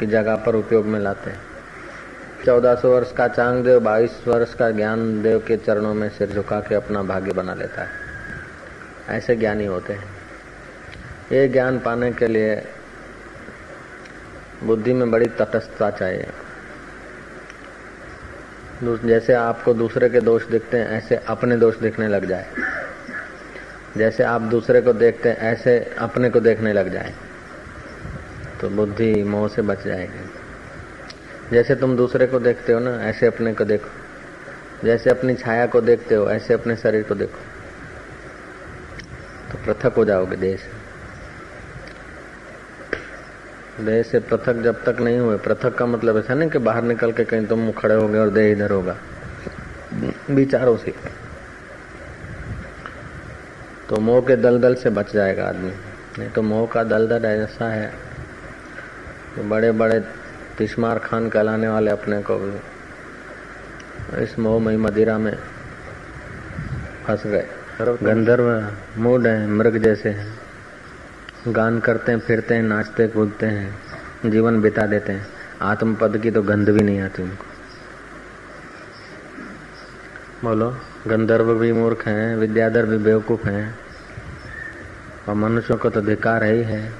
की 0.00 0.06
जगह 0.06 0.36
पर 0.36 0.54
उपयोग 0.54 0.86
में 0.86 1.00
लाते 1.00 1.30
हैं। 1.30 1.40
चौदह 2.44 2.74
सौ 2.74 2.90
वर्ष 2.90 3.12
का 3.12 3.28
चांगदेव 3.28 3.80
बाईस 3.80 4.22
वर्ष 4.28 4.54
का 4.54 4.70
ज्ञान 4.70 5.22
देव 5.22 5.38
के 5.38 5.56
चरणों 5.56 5.94
में 5.94 6.08
सिर 6.08 6.30
झुका 6.30 6.60
के 6.60 6.74
अपना 6.74 7.02
भाग्य 7.02 7.32
बना 7.32 7.54
लेता 7.54 7.82
है। 7.82 7.90
ऐसे 9.08 9.36
ज्ञानी 9.36 9.66
होते 9.66 9.92
हैं। 9.92 10.08
ये 11.32 11.48
ज्ञान 11.48 11.78
पाने 11.78 12.12
के 12.12 12.26
लिए 12.26 12.62
बुद्धि 14.64 14.92
में 14.92 15.10
बड़ी 15.10 15.26
तटस्थता 15.26 15.90
चाहिए। 15.90 16.26
जैसे 18.84 19.32
आपको 19.32 19.74
दूसरे 19.74 20.08
के 20.08 20.20
दोष 20.20 20.46
दिखते 20.46 20.78
हैं, 20.78 20.88
ऐसे 20.88 21.16
अपने 21.16 21.56
दोष 21.56 21.78
दिखने 21.78 22.08
लग 22.08 22.24
जाए। 22.24 22.46
जैसे 23.96 24.22
आप 24.22 24.40
दूसरे 24.40 24.80
को 24.80 24.92
देखते 24.92 25.28
हैं, 25.28 25.36
ऐसे 25.36 25.94
अपने 25.98 26.30
को 26.30 26.40
देखने 26.40 26.72
लग 26.72 26.92
जाए। 26.92 27.14
तो 28.60 28.68
बुद्धि 28.68 29.22
मोह 29.22 29.48
से 29.48 29.62
बच 29.62 29.84
जाएगी। 29.84 30.30
जैसे 31.52 31.74
तुम 31.74 31.96
दूसरे 31.96 32.26
को 32.26 32.38
देखते 32.38 32.72
हो 32.72 32.80
ना, 32.80 33.04
ऐसे 33.04 33.26
अपने 33.26 33.54
को 33.54 33.64
देखो। 33.64 33.88
जैसे 34.84 35.10
अपनी 35.10 35.34
छाया 35.34 35.66
को 35.66 35.80
देखते 35.80 36.14
हो, 36.14 36.30
ऐसे 36.30 36.54
अपने 36.54 36.76
शरीर 36.76 37.02
को 37.02 37.14
देखो। 37.14 37.38
तो 39.52 39.58
पृथक 39.66 39.94
हो 39.96 40.04
जाओगे 40.04 40.36
देह 40.36 40.56
से 40.56 40.79
देह 43.80 44.02
से 44.02 44.18
पृथक 44.20 44.60
जब 44.62 44.84
तक 44.84 45.00
नहीं 45.00 45.18
हुए 45.18 45.36
पृथक 45.38 45.74
का 45.74 45.86
मतलब 45.86 46.18
ऐसा 46.18 46.34
नहीं 46.34 46.50
कि 46.50 46.58
बाहर 46.58 46.82
निकल 46.82 47.12
के 47.12 47.24
कहीं 47.24 47.46
तुम 47.46 47.70
खड़े 47.72 47.94
हो 47.94 48.08
गए 48.08 48.18
और 48.18 48.30
देह 48.30 48.50
इधर 48.52 48.70
होगा। 48.70 48.96
विचारों 50.30 50.76
से। 50.76 50.94
तो 53.88 53.96
मोह 53.96 54.20
के 54.20 54.36
दलदल 54.36 54.74
से 54.74 54.90
बच 54.90 55.12
जाएगा 55.12 55.48
आदमी। 55.48 55.72
नहीं 56.18 56.30
तो 56.30 56.42
मोह 56.42 56.66
का 56.66 56.82
दलदल 56.84 57.24
ऐसा 57.24 57.68
है 57.68 57.92
तो 59.36 59.42
बड़े 59.42 59.72
बड़े 59.72 60.00
तिश्मार 60.58 60.98
खान 60.98 61.28
कहलाने 61.28 61.68
वाले 61.68 61.90
अपने 61.90 62.22
को 62.22 62.38
भी 62.38 62.58
इस 64.22 64.38
मोह 64.38 64.52
मोहमयी 64.52 64.76
मदिरा 64.76 65.18
में 65.18 65.36
फंस 67.06 67.26
गए। 67.26 67.46
गंधर्व 67.80 69.00
मूड 69.02 69.26
है 69.26 69.46
मृग 69.46 69.76
जैसे 69.76 70.08
हैं। 70.08 70.38
गान 71.48 71.80
करते 71.80 72.12
हैं, 72.12 72.20
फिरते 72.20 72.54
हैं, 72.54 72.62
नाचते 72.62 73.06
कूदते 73.08 73.46
हैं, 73.46 74.30
जीवन 74.30 74.60
बिता 74.60 74.86
देते 74.86 75.12
हैं। 75.12 75.26
आत्म 75.62 75.94
पद 75.94 76.18
की 76.18 76.30
तो 76.30 76.42
गंध 76.42 76.70
भी 76.70 76.80
नहीं 76.80 77.00
आती 77.00 77.22
उनको। 77.22 77.44
बोलो, 80.44 80.76
गंधर्व 81.08 81.54
भी 81.54 81.72
मूर्ख 81.72 82.06
हैं, 82.06 82.36
विद्याधर 82.36 82.86
भी 82.86 82.96
बेवकूफ़ 82.96 83.48
हैं, 83.48 83.78
और 85.28 85.34
मनुष्यों 85.34 85.78
को 85.78 85.90
तो 85.90 86.00
धिकार 86.00 86.44
ही 86.44 86.62
है 86.62 86.92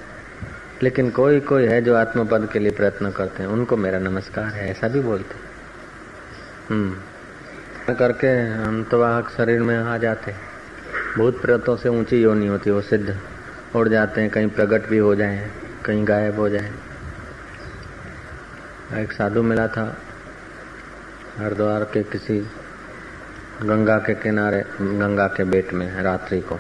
लेकिन 0.82 1.10
कोई 1.10 1.40
कोई 1.40 1.66
है 1.66 1.82
जो 1.82 1.94
आत्मपद 1.94 2.48
के 2.52 2.58
लिए 2.58 2.70
प्रयत्न 2.70 3.10
करते 3.10 3.42
हैं। 3.42 3.50
उनको 3.50 3.76
मेरा 3.76 3.98
नमस्कार 3.98 4.44
है, 4.44 4.70
ऐसा 4.70 4.88
भी 4.88 5.00
बोलते 5.00 5.34
हम्म। 6.70 7.94
करके 7.94 8.28
अंतवाहक 8.62 9.28
शरीर 9.28 9.62
में 9.62 9.76
आ 9.76 9.96
जाते 9.98 10.34
भूत 11.18 11.40
प्रेतों 11.42 11.76
से 11.76 11.88
ऊँची 11.88 12.22
योनि 12.22 12.46
होती 12.46 12.70
वो 12.70 12.80
सिद्ध। 12.80 13.18
उड़ 13.76 13.88
जाते 13.88 14.20
हैं, 14.20 14.30
कहीं 14.30 14.48
प्रकट 14.48 14.88
भी 14.88 14.98
हो 14.98 15.14
जाए, 15.14 15.50
कहीं 15.84 16.08
गायब 16.08 16.36
हो 16.36 16.48
जाए। 16.48 16.72
एक 19.02 19.12
साधु 19.12 19.42
मिला 19.42 19.68
था, 19.68 19.96
हरिद्वार 21.38 21.84
के 21.84 22.02
किसी 22.02 22.38
गंगा 23.62 23.98
के 23.98 24.14
किनारे, 24.14 24.64
गंगा 24.80 25.26
के 25.26 25.44
बेट 25.44 25.72
में 25.72 26.02
रात्रि 26.02 26.40
को। 26.40 26.58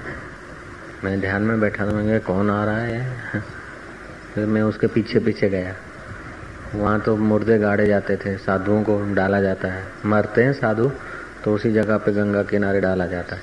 मैं 1.04 1.20
ध्यान 1.20 1.42
में 1.42 1.60
बैठा 1.60 1.86
था 1.86 1.90
मैं 1.90 2.20
कौन 2.20 2.50
आ 2.50 2.64
रहा 2.64 2.78
है? 2.78 3.16
फिर 4.34 4.46
मैं 4.46 4.62
उसके 4.62 4.86
पीछे 4.86 5.18
पीछे 5.18 5.48
गया। 5.48 5.76
वहाँ 6.74 7.00
तो 7.00 7.16
मुर्दे 7.16 7.58
गाड़े 7.58 7.86
जाते 7.86 8.16
थे, 8.16 8.38
साधुओं 8.38 8.82
को 8.82 9.14
डाला 9.14 9.40
जाता 9.40 9.68
है। 9.68 9.84
मरते 10.06 10.42
हैं 10.42 10.52
साधु 10.52 10.92
तो 11.44 11.54
उसी 11.54 11.72
जगह 11.72 11.98
पे 11.98 12.12
गंगा 12.12 12.42
किनारे 12.42 12.80
डाला 12.80 13.06
जाता 13.06 13.36
है। 13.36 13.42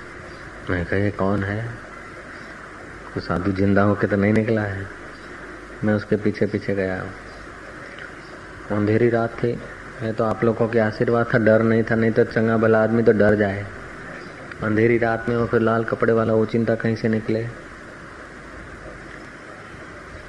मैं 0.69 0.85
कहे 0.85 1.11
कौन 1.11 1.43
है? 1.43 1.86
तो 3.17 3.21
साधु 3.21 3.51
ज़िंदा 3.51 3.81
होके 3.81 4.07
तो 4.07 4.15
नहीं 4.15 4.33
निकला 4.33 4.61
है। 4.61 4.85
मैं 5.83 5.93
उसके 5.93 6.15
पीछे 6.21 6.45
पीछे 6.45 6.73
गया 6.75 6.95
अंधेरी 8.71 9.09
रात 9.09 9.29
थी। 9.33 9.53
मैं 10.01 10.13
तो 10.13 10.23
आप 10.23 10.43
लोगों 10.43 10.67
के 10.67 10.79
आशीर्वाद 10.79 11.25
था, 11.33 11.37
डर 11.39 11.61
नहीं 11.63 11.83
था। 11.83 11.95
नहीं 11.95 12.11
तो 12.11 12.23
चंगा 12.25 12.57
भला 12.57 12.83
आदमी 12.83 13.03
तो 13.03 13.11
डर 13.13 13.35
जाए। 13.35 13.65
अंधेरी 14.63 14.97
रात 14.97 15.29
में 15.29 15.35
वो 15.37 15.45
फिर 15.45 15.61
लाल 15.61 15.83
कपड़े 15.83 16.13
वाला 16.13 16.33
वो 16.33 16.45
चिंता 16.45 16.75
कहीं 16.75 16.95
से 16.95 17.07
निकले। 17.09 17.39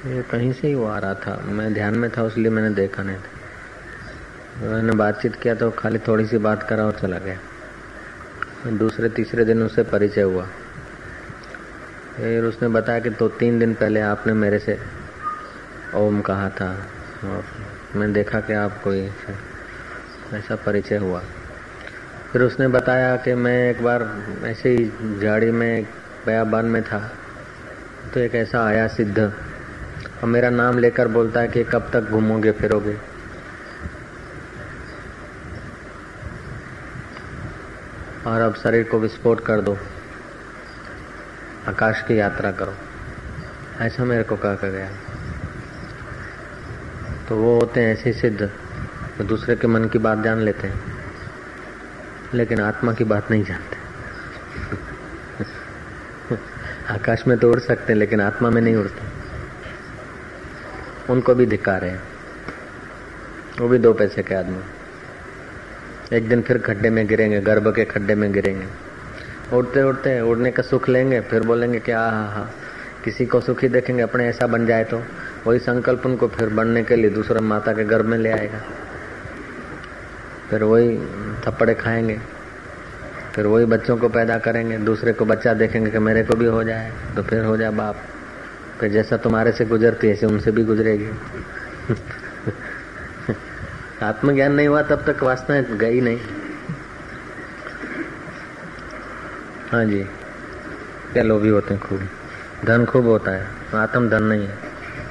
ये 0.05 0.21
कहीं 0.31 0.51
से 0.53 0.67
ही 0.67 0.73
वो 0.75 0.85
आ 0.85 0.97
रहा 0.97 1.13
था। 1.15 1.35
मैं 1.47 1.73
ध्यान 1.73 1.95
में 1.95 2.09
था 2.09 2.25
इसलिए 2.27 2.49
मैंने 2.49 2.69
देखा 2.75 3.03
नहीं 3.03 3.17
था। 3.17 4.67
मैंने 4.67 4.93
बातचीत 4.97 5.35
किया 5.35 5.55
तो 5.55 5.69
खाली 5.71 5.99
थोड़ी 6.07 6.25
सी 6.25 6.37
बात 6.39 6.63
करा 6.63 6.85
और 6.85 6.97
चला 7.01 7.17
गया। 7.19 7.37
दूसरे 8.77 9.09
तीसरे 9.11 9.45
दिन 9.45 9.63
उससे 9.63 9.83
परिचय 9.85 10.21
हुआ। 10.23 10.47
फिर 12.19 12.43
उसने 12.43 12.67
बताया 12.67 12.99
कि 12.99 13.09
तो 13.09 13.27
तीन 13.27 13.59
दिन 13.59 13.73
पहले 13.73 14.01
आपने 14.01 14.33
मेरे 14.33 14.59
से 14.59 14.79
ओम 15.95 16.21
कहा 16.21 16.49
था। 16.49 16.85
और 17.23 17.43
मैं 17.95 18.13
देखा 18.13 18.39
कि 18.39 18.53
आप 18.53 18.81
कोई 18.83 19.11
ऐसा 20.33 20.55
परिचय 20.55 20.97
हुआ। 20.97 21.21
फिर 22.33 22.41
उसने 22.41 22.67
बताया 22.67 23.15
कि 23.17 23.33
मैं 23.33 23.71
एक 23.71 23.83
बार 23.83 24.23
ऐसे 24.43 24.69
ही 24.69 24.91
झाड़ी 25.19 25.51
में, 25.51 25.87
बयाबान 26.25 26.65
में 26.65 26.83
था। 26.83 27.11
तो 28.13 28.19
एक 28.19 28.35
ऐसा 28.35 28.65
आया 28.65 28.87
सिद्ध। 28.87 29.19
और 29.19 30.25
मेरा 30.25 30.49
नाम 30.49 30.77
लेकर 30.77 31.07
बोलता 31.07 31.39
है 31.39 31.47
कि 31.47 31.63
कब 31.63 31.89
तक 31.93 32.01
घूमोगे, 32.01 32.51
फिरोगे। 32.51 32.97
और 38.27 38.41
अब 38.41 38.55
शरीर 38.55 38.83
को 38.83 38.99
विस्फोट 38.99 39.45
कर 39.45 39.61
दो। 39.61 39.77
आकाश 41.67 42.01
की 42.07 42.19
यात्रा 42.19 42.51
करो। 42.51 42.73
ऐसा 43.81 44.03
मेरे 44.03 44.23
को 44.23 44.35
कहा 44.35 44.53
गया 44.53 44.89
तो 47.29 47.35
वो 47.35 47.59
होते 47.59 47.79
हैं 47.79 47.93
ऐसे 47.93 48.13
सिद्ध 48.13 48.51
तो 49.17 49.23
दूसरे 49.23 49.55
के 49.55 49.67
मन 49.67 49.85
की 49.85 49.97
बात 49.97 50.23
जान 50.23 50.39
लेते 50.39 50.67
हैं, 50.67 50.81
लेकिन 52.33 52.61
आत्मा 52.61 52.93
की 52.93 53.03
बात 53.03 53.31
नहीं 53.31 53.43
जानते। 53.43 53.77
आकाश 56.93 57.27
में 57.27 57.37
तो 57.37 57.51
उड़ 57.51 57.59
सकते 57.59 57.93
हैं, 57.93 57.99
लेकिन 57.99 58.21
आत्मा 58.21 58.49
में 58.49 58.61
नहीं 58.61 58.75
उड़ते। 58.75 59.01
उनको 61.13 61.35
भी 61.35 61.45
धिकार 61.45 61.85
है। 61.85 62.01
वो 63.59 63.67
भी 63.67 63.77
दो 63.77 63.93
पैसे 63.93 64.23
के 64.23 64.35
आदमी। 64.35 64.63
एक 66.17 66.29
दिन 66.29 66.41
फिर 66.41 66.57
खड्डे 66.57 66.89
में 66.89 67.07
गिरेंगे, 67.07 67.41
गर्भ 67.41 67.75
के 67.75 67.85
खड्डे 67.85 68.15
में 68.15 68.31
गिरेंगे। 68.31 68.88
उड़ते 69.53 69.83
उड़ते 69.83 70.21
उड़ने 70.21 70.51
का 70.51 70.63
सुख 70.63 70.89
लेंगे, 70.89 71.21
फिर 71.21 71.41
बोलेंगे 71.41 71.79
कि 71.79 71.91
हाँ 71.91 72.11
हाँ 72.11 72.31
हाँ 72.31 72.51
किसी 73.05 73.25
को 73.25 73.41
सुखी 73.41 73.67
देखेंगे, 73.67 74.03
अपने 74.03 74.27
ऐसा 74.27 74.47
बन 74.47 74.65
जाए 74.65 74.83
तो। 74.83 75.03
वही 75.47 75.59
संकल्प 75.59 76.05
उनको 76.05 76.27
फिर 76.27 76.49
बनने 76.49 76.83
के 76.83 76.95
लिए 76.95 77.09
दूसरा 77.09 77.41
माता 77.41 77.73
के 77.73 77.83
गर्भ 77.83 78.05
में 78.05 78.17
ले 78.17 78.31
आएगा। 78.31 78.61
फिर 80.49 80.63
वही 80.63 80.99
थप्पड़े 81.47 81.73
खाएँगे। 81.73 82.19
फिर 83.35 83.45
वही 83.45 83.65
बच्चों 83.65 83.97
को 83.97 84.09
पैदा 84.09 84.37
करेंगे, 84.37 84.77
दूसरे 84.77 85.13
को 85.13 85.25
बच्चा 85.25 85.53
देखेंगे 85.53 85.91
कि 85.91 85.99
मेरे 85.99 86.23
को 86.23 86.35
भी 86.35 86.45
हो 86.45 86.63
जाए 86.63 86.91
तो 87.15 87.23
फिर 87.23 87.45
हो 87.45 87.57
जाए 87.57 87.69
बाप। 87.69 87.95
फिर 88.79 88.91
जैसा 88.91 89.17
तुम्हारे 89.17 89.51
से 89.51 89.65
गुजरती 89.65 90.07
है, 90.07 90.13
ऐसे 90.13 90.25
उनसे 90.25 90.51
भी 90.51 90.63
गुजरेगी। 90.63 91.09
आत्मज्ञान 94.03 94.51
नहीं 94.51 94.67
हुआ, 94.67 94.81
तब 94.81 95.11
तक 95.11 95.23
वासना 95.23 95.61
गई 95.61 96.01
नहीं। 96.01 96.19
हाँ 99.71 99.85
जी। 99.85 99.99
क्या 101.13 101.23
लोभी 101.23 101.49
होते 101.49 101.73
हैं 101.73 101.83
खूब? 101.83 102.09
धन 102.65 102.85
खूब 102.85 103.05
होता 103.05 103.31
है। 103.31 103.47
आत्म 103.75 104.09
धन 104.09 104.23
नहीं 104.23 104.47
है, 104.47 104.55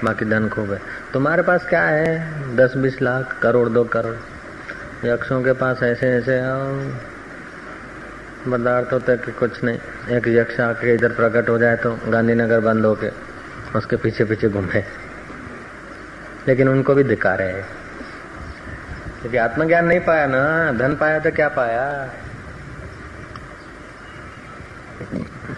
बाकी 0.04 0.24
धन 0.24 0.48
खूब 0.48 0.72
है। 0.72 0.80
तुम्हारे 1.12 1.42
पास 1.42 1.66
क्या 1.68 1.82
है? 1.82 2.06
दस, 2.56 2.76
बीस 2.76 3.02
लाख, 3.02 3.38
करोड़, 3.42 3.68
दो 3.68 3.84
करोड़। 3.84 4.16
यक्षों 5.06 5.42
के 5.42 5.52
पास 5.52 5.82
ऐसे 5.82 6.08
ऐसे 6.08 6.40
पदार्थ 8.50 8.92
होते 8.92 9.16
कि 9.16 9.32
कुछ 9.32 9.64
नहीं। 9.64 9.78
एक 10.16 10.28
यक्ष 10.28 10.60
आके 10.60 10.94
इधर 10.94 11.12
प्रकट 11.12 11.48
हो 11.48 11.58
जाए 11.58 11.76
तो 11.76 11.98
गांधीनगर 12.08 12.60
बंद 12.60 12.84
हो 12.84 12.94
के 12.94 13.10
उसके 13.78 13.96
पीछे 13.96 14.24
पीछे 14.24 14.48
घूमे। 14.48 14.84
लेकिन 16.48 16.68
उनको 16.68 16.94
भी 16.94 17.02
दिखा 17.02 17.34
रहे 17.34 17.52
हैं। 17.52 17.66
क्योंकि 19.20 19.36
आत्मज्ञान 19.36 19.86
नहीं 19.86 20.00
पाया 20.00 20.26
ना। 20.26 20.72
धन 20.72 20.96
पाया 20.96 21.18
तो 21.18 21.30
क्या 21.30 21.48
पाया? 21.48 22.10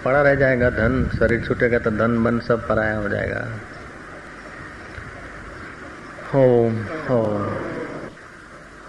पड़ा 0.05 0.23
रह 0.23 0.35
जाएगा, 0.35 0.71
धन, 0.71 1.11
शरीर 1.19 1.45
छूटेगा 1.45 1.79
तो 1.79 1.91
धन 1.91 2.25
बन 2.25 2.39
सब 2.41 2.69
पराया 2.69 2.97
हो 2.97 3.09
जाएगा। 3.09 3.47
होम 6.35 6.77
होम 7.09 7.45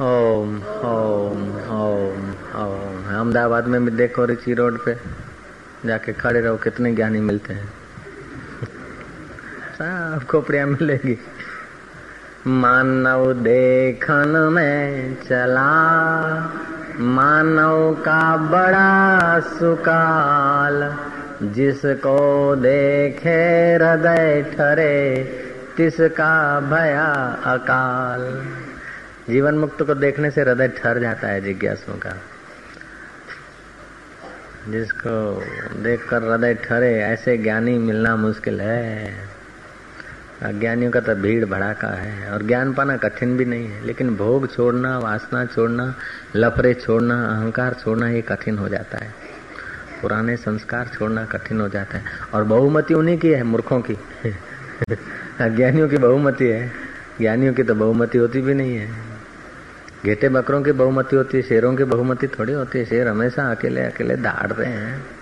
ओम 0.01 0.55
ओम 0.85 1.41
ओम 1.71 2.29
ओम 2.55 3.03
अहमदाबाद 3.07 3.67
में 3.67 3.85
भी 3.85 3.91
देखो 3.91 4.25
रिची 4.25 4.53
रोड 4.53 4.85
पे, 4.85 4.97
जाके 5.85 6.13
खड़े 6.13 6.41
रहो, 6.41 6.57
कितने 6.57 6.93
ज्ञानी 6.95 7.19
मिलते 7.19 7.53
हैं। 7.53 7.67
सब 9.77 10.25
खोपड़िया 10.29 10.65
मिलेगी। 10.65 11.17
मानव 12.47 13.33
देखन 13.33 14.49
में 14.53 15.15
चला 15.23 15.69
मानव 17.01 17.93
का 17.93 18.37
बड़ा 18.37 19.39
सुकाल, 19.39 20.97
जिसको 21.43 22.55
देखे 22.55 23.73
हृदय 23.73 24.45
ठरे, 24.57 25.23
तिसका 25.77 26.59
भया 26.59 27.13
अकाल। 27.45 28.47
जीवन 29.29 29.55
मुक्त 29.55 29.83
को 29.83 29.93
देखने 29.93 30.31
से 30.31 30.41
हृदय 30.41 30.67
ठर 30.67 30.99
जाता 30.99 31.27
है 31.27 31.41
जिज्ञासु 31.41 31.93
का। 31.93 32.17
जिसको 34.69 35.43
देखकर 35.83 36.23
हृदय 36.23 36.53
ठरे, 36.53 36.99
ऐसे 36.99 37.37
ज्ञानी 37.37 37.77
मिलना 37.77 38.15
मुश्किल 38.15 38.61
है। 38.61 39.13
अज्ञानियों 40.41 40.91
का 40.91 40.99
तो 40.99 41.15
भीड़ 41.15 41.45
भड़ाका 41.45 41.87
है 41.87 42.31
और 42.31 42.43
ज्ञान 42.43 42.73
पाना 42.73 42.97
कठिन 42.97 43.37
भी 43.37 43.45
नहीं 43.45 43.67
है, 43.67 43.85
लेकिन 43.85 44.15
भोग 44.15 44.53
छोड़ना, 44.53 44.99
वासना 44.99 45.45
छोड़ना, 45.45 45.95
लफड़े 46.35 46.73
छोड़ना, 46.73 47.25
अहंकार 47.25 47.73
छोड़ना 47.73 48.09
ये 48.09 48.21
कठिन 48.21 48.57
हो 48.57 48.69
जाता 48.69 48.97
है। 48.97 49.13
पुराने 50.01 50.37
संस्कार 50.37 50.87
छोड़ना 50.87 51.25
कठिन 51.25 51.61
हो 51.61 51.69
जाता 51.69 51.97
है। 51.97 52.03
और 52.33 52.43
बहुमति 52.43 52.93
उन्हीं 52.93 53.17
की 53.17 53.29
है, 53.29 53.43
मूर्खों 53.43 53.81
की। 53.81 53.93
अज्ञानियों 55.39 55.89
की 55.89 55.97
बहुमति 55.97 56.45
है, 56.45 56.71
ज्ञानियों 57.21 57.53
की 57.53 57.63
तो 57.63 57.75
बहुमति 57.75 58.17
होती 58.17 58.41
भी 58.41 58.53
नहीं 58.53 58.75
है। 58.75 58.91
घेटे 60.05 60.29
बकरों 60.29 60.61
की 60.61 60.71
बहुमति 60.71 61.15
होती 61.15 61.37
है, 61.37 61.43
शेरों 61.43 61.75
की 61.75 61.83
बहुमति 61.83 62.27
थोड़ी 62.27 62.53
होती 62.53 62.79
है, 62.79 62.85
शेर 62.85 63.07
हमेशा 63.07 63.51
अकेले 63.51 63.81
अकेले 63.81 64.15
दाड़ 64.15 64.51
रहे 64.51 64.71
हैं। 64.71 65.20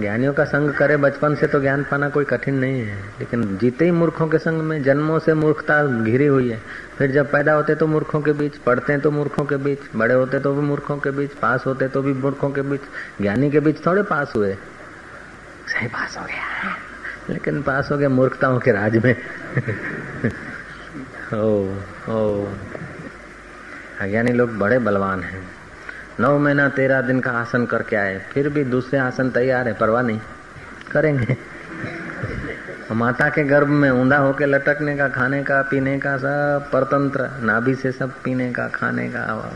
ज्ञानियों 0.00 0.32
का 0.32 0.44
संग 0.44 0.70
करे 0.70 0.96
बचपन 0.96 1.34
से 1.34 1.46
तो 1.46 1.60
ज्ञान 1.60 1.82
पाना 1.82 2.08
कोई 2.08 2.24
कठिन 2.24 2.54
नहीं 2.54 2.82
है, 2.82 2.96
लेकिन 2.96 3.56
जीते 3.56 3.84
ही 3.84 3.90
मूर्खों 3.90 4.28
के 4.28 4.38
संग 4.38 4.62
में, 4.62 4.82
जन्मों 4.82 5.18
से 5.18 5.34
मूर्खता 5.34 6.02
घिरी 6.04 6.26
हुई 6.26 6.50
है, 6.50 6.62
फिर 6.98 7.10
जब 7.10 7.32
पैदा 7.32 7.52
होते 7.52 7.74
तो 7.74 7.86
मूर्खों 7.86 8.20
के 8.20 8.32
बीच, 8.32 8.56
पढ़ते 8.56 8.92
हैं 8.92 9.02
तो 9.02 9.10
मूर्खों 9.10 9.44
के 9.44 9.56
बीच, 9.56 9.78
बड़े 9.96 10.14
होते 10.14 10.38
तो 10.38 10.54
भी 10.54 10.60
मूर्खों 10.60 10.96
के 10.96 11.10
बीच, 11.10 11.30
पास 11.30 11.64
होते 11.66 11.88
तो 11.88 12.02
भी 12.02 12.12
मूर्खों 12.12 12.50
के 12.50 12.62
बीच, 12.62 12.80
ज्ञानी 13.20 13.50
के 13.50 13.60
बीच 13.60 13.86
थोड़े 13.86 14.02
पास 14.02 14.32
हुए। 14.36 14.54
सही 15.66 15.86
पास 15.86 16.18
हो 16.18 16.24
गया। 16.24 16.76
लेकिन 17.30 17.62
पास 17.62 17.88
हो 17.92 17.98
गया 17.98 18.08
मूर्खताओं 18.08 18.58
के 18.58 18.72
राज 18.72 18.96
में। 18.96 19.16
ओ 21.34 21.74
ओ। 22.08 22.46
अज्ञानी 24.00 24.32
लोग 24.32 24.58
बड़े 24.58 24.78
बलवान 24.78 25.22
हैं। 25.22 25.57
नौ 26.20 26.38
महीना 26.38 26.68
तेरह 26.68 27.00
दिन 27.00 27.20
का 27.20 27.30
आसन 27.30 27.66
करके 27.66 27.96
आए। 27.96 28.18
फिर 28.32 28.48
भी 28.48 28.64
दूसरे 28.64 28.98
आसन 28.98 29.30
तैयार 29.30 29.68
है, 29.68 29.74
परवाह 29.74 30.02
नहीं। 30.02 30.20
करेंगे। 30.92 31.36
माता 32.92 33.28
के 33.28 33.44
गर्भ 33.44 33.68
में 33.68 33.90
ऊंधा 33.90 34.16
होके 34.16 34.46
लटकने 34.46 34.96
का, 34.96 35.08
खाने 35.08 35.42
का, 35.42 35.62
पीने 35.62 35.98
का, 35.98 36.16
सब 36.16 36.70
परतंत्र, 36.72 37.30
नाभि 37.42 37.74
से 37.74 37.92
सब 37.92 38.10
पीने 38.24 38.52
का, 38.52 38.68
खाने 38.68 39.08
का 39.08 39.52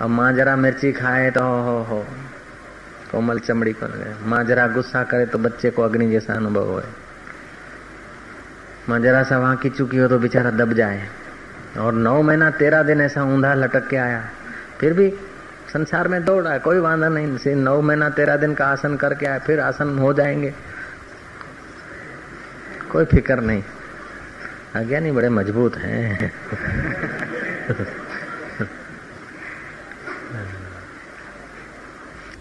अब 0.00 0.10
माँ 0.10 0.32
जरा 0.32 0.56
मिर्ची 0.56 0.92
खाए 0.92 1.30
तो 1.30 1.40
हो 1.40 1.62
हो 1.62 1.82
हो। 1.82 2.06
कोमल 3.12 3.38
चमड़ी 3.38 3.72
कर 3.72 3.86
गए। 3.86 4.14
माँ 4.24 4.44
जरा 4.44 4.66
गुस्सा 4.66 5.02
करे 5.02 5.26
तो 5.26 5.38
बच्चे 5.38 5.70
को 5.70 5.82
अग्नि 5.82 6.10
जैसा 6.10 6.34
अनुभव 6.34 6.68
हो 6.68 6.82
माँ 8.88 9.00
जरा 9.00 9.22
सा 9.22 9.38
वहाँ 9.38 9.56
की 9.56 9.70
चुकी 9.70 9.98
हो 9.98 10.08
तो 10.08 10.18
बेचारा 10.18 10.50
दब 10.50 10.72
जाए। 10.72 11.08
और 11.78 11.92
नौ 11.92 12.22
महीना 12.22 12.50
तेरह 12.50 12.82
दिन 12.82 13.00
ऐसा 13.00 13.22
ऊंधा 13.22 13.54
लटक 13.54 13.88
के 13.88 13.96
आया। 13.96 14.24
फिर 14.80 14.92
भी 14.92 15.14
संसार 15.72 16.08
में 16.08 16.24
दौड़ 16.24 16.44
रहा 16.44 16.52
है, 16.52 16.58
कोई 16.58 16.78
वादा 16.78 17.08
नहीं। 17.08 17.54
नौ 17.54 17.80
महीना 17.80 18.10
तेरह 18.10 18.36
दिन 18.36 18.54
का 18.54 18.66
आसन 18.66 18.96
करके 18.96 19.26
आए, 19.26 19.38
फिर 19.38 19.60
आसन 19.60 19.98
हो 19.98 20.12
जाएँगे। 20.12 20.54
कोई 22.92 23.04
फ़िक्र 23.04 23.40
नहीं। 23.40 23.62
अज्ञानी 24.74 25.12
बड़े 25.12 25.28
मज़बूत 25.28 25.76
हैं। 25.76 26.32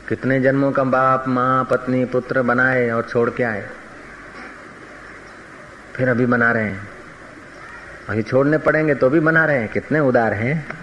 कितने 0.09 0.39
जन्मों 0.39 0.71
का 0.71 0.83
बाप, 0.83 1.27
माँ, 1.27 1.67
पत्नी, 1.71 2.05
पुत्र 2.05 2.41
बनाए 2.41 2.89
और 2.89 3.03
छोड़ 3.03 3.29
के 3.29 3.43
आए। 3.43 3.69
फिर 5.95 6.09
अभी 6.09 6.25
बना 6.25 6.51
रहे 6.51 6.63
हैं। 6.63 6.89
अभी 8.09 8.23
छोड़ने 8.23 8.57
पड़ेंगे 8.57 8.95
तो 8.95 9.09
भी 9.09 9.19
बना 9.19 9.45
रहे 9.45 9.59
हैं। 9.59 9.69
कितने 9.69 9.99
उदार 9.99 10.33
हैं। 10.33 10.80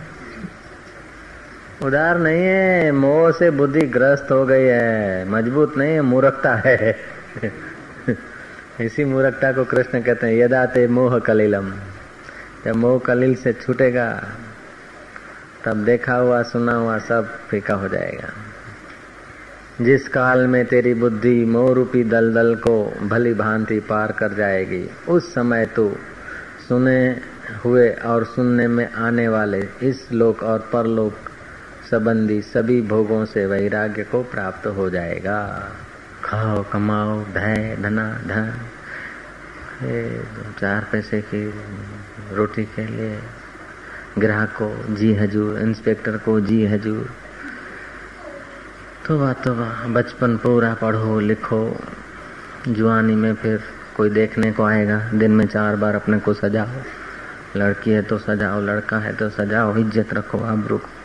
उदार 1.85 2.19
नहीं 2.19 2.43
है, 2.43 2.93
मोह 2.93 3.31
से 3.31 3.51
बुद्धि 3.51 3.81
ग्रस्त 3.81 4.29
हो 4.31 4.47
गई 4.47 4.63
है, 4.63 5.29
मज़बूत 5.31 5.77
नहीं 5.77 5.93
है, 5.93 6.01
मूर्खता 6.01 6.55
है। 6.55 6.97
इसी 8.81 9.05
मूर्खता 9.05 9.53
को 9.53 9.65
कृष्ण 9.65 10.03
कहते 10.03 10.27
हैं 10.27 10.35
यदा 10.35 10.67
ते 10.67 10.87
मोह 10.87 11.19
कलिलम। 11.19 11.73
जब 12.65 12.77
मोह 12.77 12.99
कलिल 12.99 13.35
से 13.35 13.53
छूटेगा, 13.53 14.23
तब 15.65 15.85
देखा 15.85 16.15
हुआ, 16.15 16.43
सुना 16.43 16.73
हुआ, 16.73 16.99
सब 16.99 17.39
फीका 17.51 17.75
हो 17.75 17.89
जाएगा। 17.89 18.29
जिस 19.81 20.09
काल 20.09 20.47
में 20.47 20.67
तेरी 20.67 20.95
बुद्धि 20.95 21.45
मोरूपी 21.45 22.05
दलदल 22.05 22.55
को 22.55 22.99
भली 23.03 23.35
भांति 23.35 23.81
पार 23.81 24.13
कर 24.13 24.33
जाएगी, 24.33 24.91
उस 25.09 25.35
समय 25.35 25.67
तू 25.67 25.97
सुने 26.69 27.21
हुए 27.65 27.91
और 27.91 28.25
सुनने 28.25 28.69
में 28.69 28.93
आने 28.93 29.29
वाले 29.29 29.69
इस 29.83 30.13
लोक 30.13 30.43
और 30.43 30.59
परलोक 30.59 31.15
संबंधी 31.91 32.41
सभी 32.43 32.81
भोगों 32.83 33.25
से 33.25 33.45
वैराग्य 33.47 34.03
को 34.05 34.23
प्राप्त 34.23 34.67
हो 34.67 34.89
जाएगा। 34.91 35.39
खाओ, 36.25 36.63
कमाओ 36.63 37.25
धय 37.25 37.77
धना, 37.81 38.09
धन। 38.27 38.53
चार 40.61 40.87
पैसे 40.93 41.21
की 41.21 41.45
रोटी 42.37 42.65
के 42.65 42.87
लिए 42.87 43.19
ग्राहक 44.19 44.53
को, 44.63 44.95
जी 44.95 45.15
हजूर, 45.15 45.59
इंस्पेक्टर 45.61 46.17
को, 46.17 46.41
जी 46.41 46.67
हजूर। 46.67 47.09
तो 49.07 49.19
वाह 49.19 49.33
तो 49.33 49.55
वाह, 49.55 49.87
बचपन 49.89 50.37
पूरा 50.37 50.75
पढ़ो, 50.75 51.19
लिखो। 51.21 51.77
जुआनी 52.69 53.15
में 53.15 53.35
फिर 53.35 53.61
कोई 53.97 54.11
देखने 54.11 54.53
को 54.53 54.65
आएगा, 54.65 54.99
दिन 55.15 55.31
में 55.31 55.47
चार 55.47 55.77
बार 55.77 55.95
अपने 55.95 56.19
को 56.19 56.35
सजाओ। 56.35 56.83
लड़की 57.57 57.91
है 57.91 58.03
तो 58.03 58.19
सजाओ, 58.19 58.61
लड़का 58.61 58.99
है 58.99 59.17
तो 59.17 59.31
सजाओ, 59.31 59.77
इज़्ज़त 59.77 60.15
रखो 60.15 60.39
अब 60.39 60.67
रुको 60.67 60.98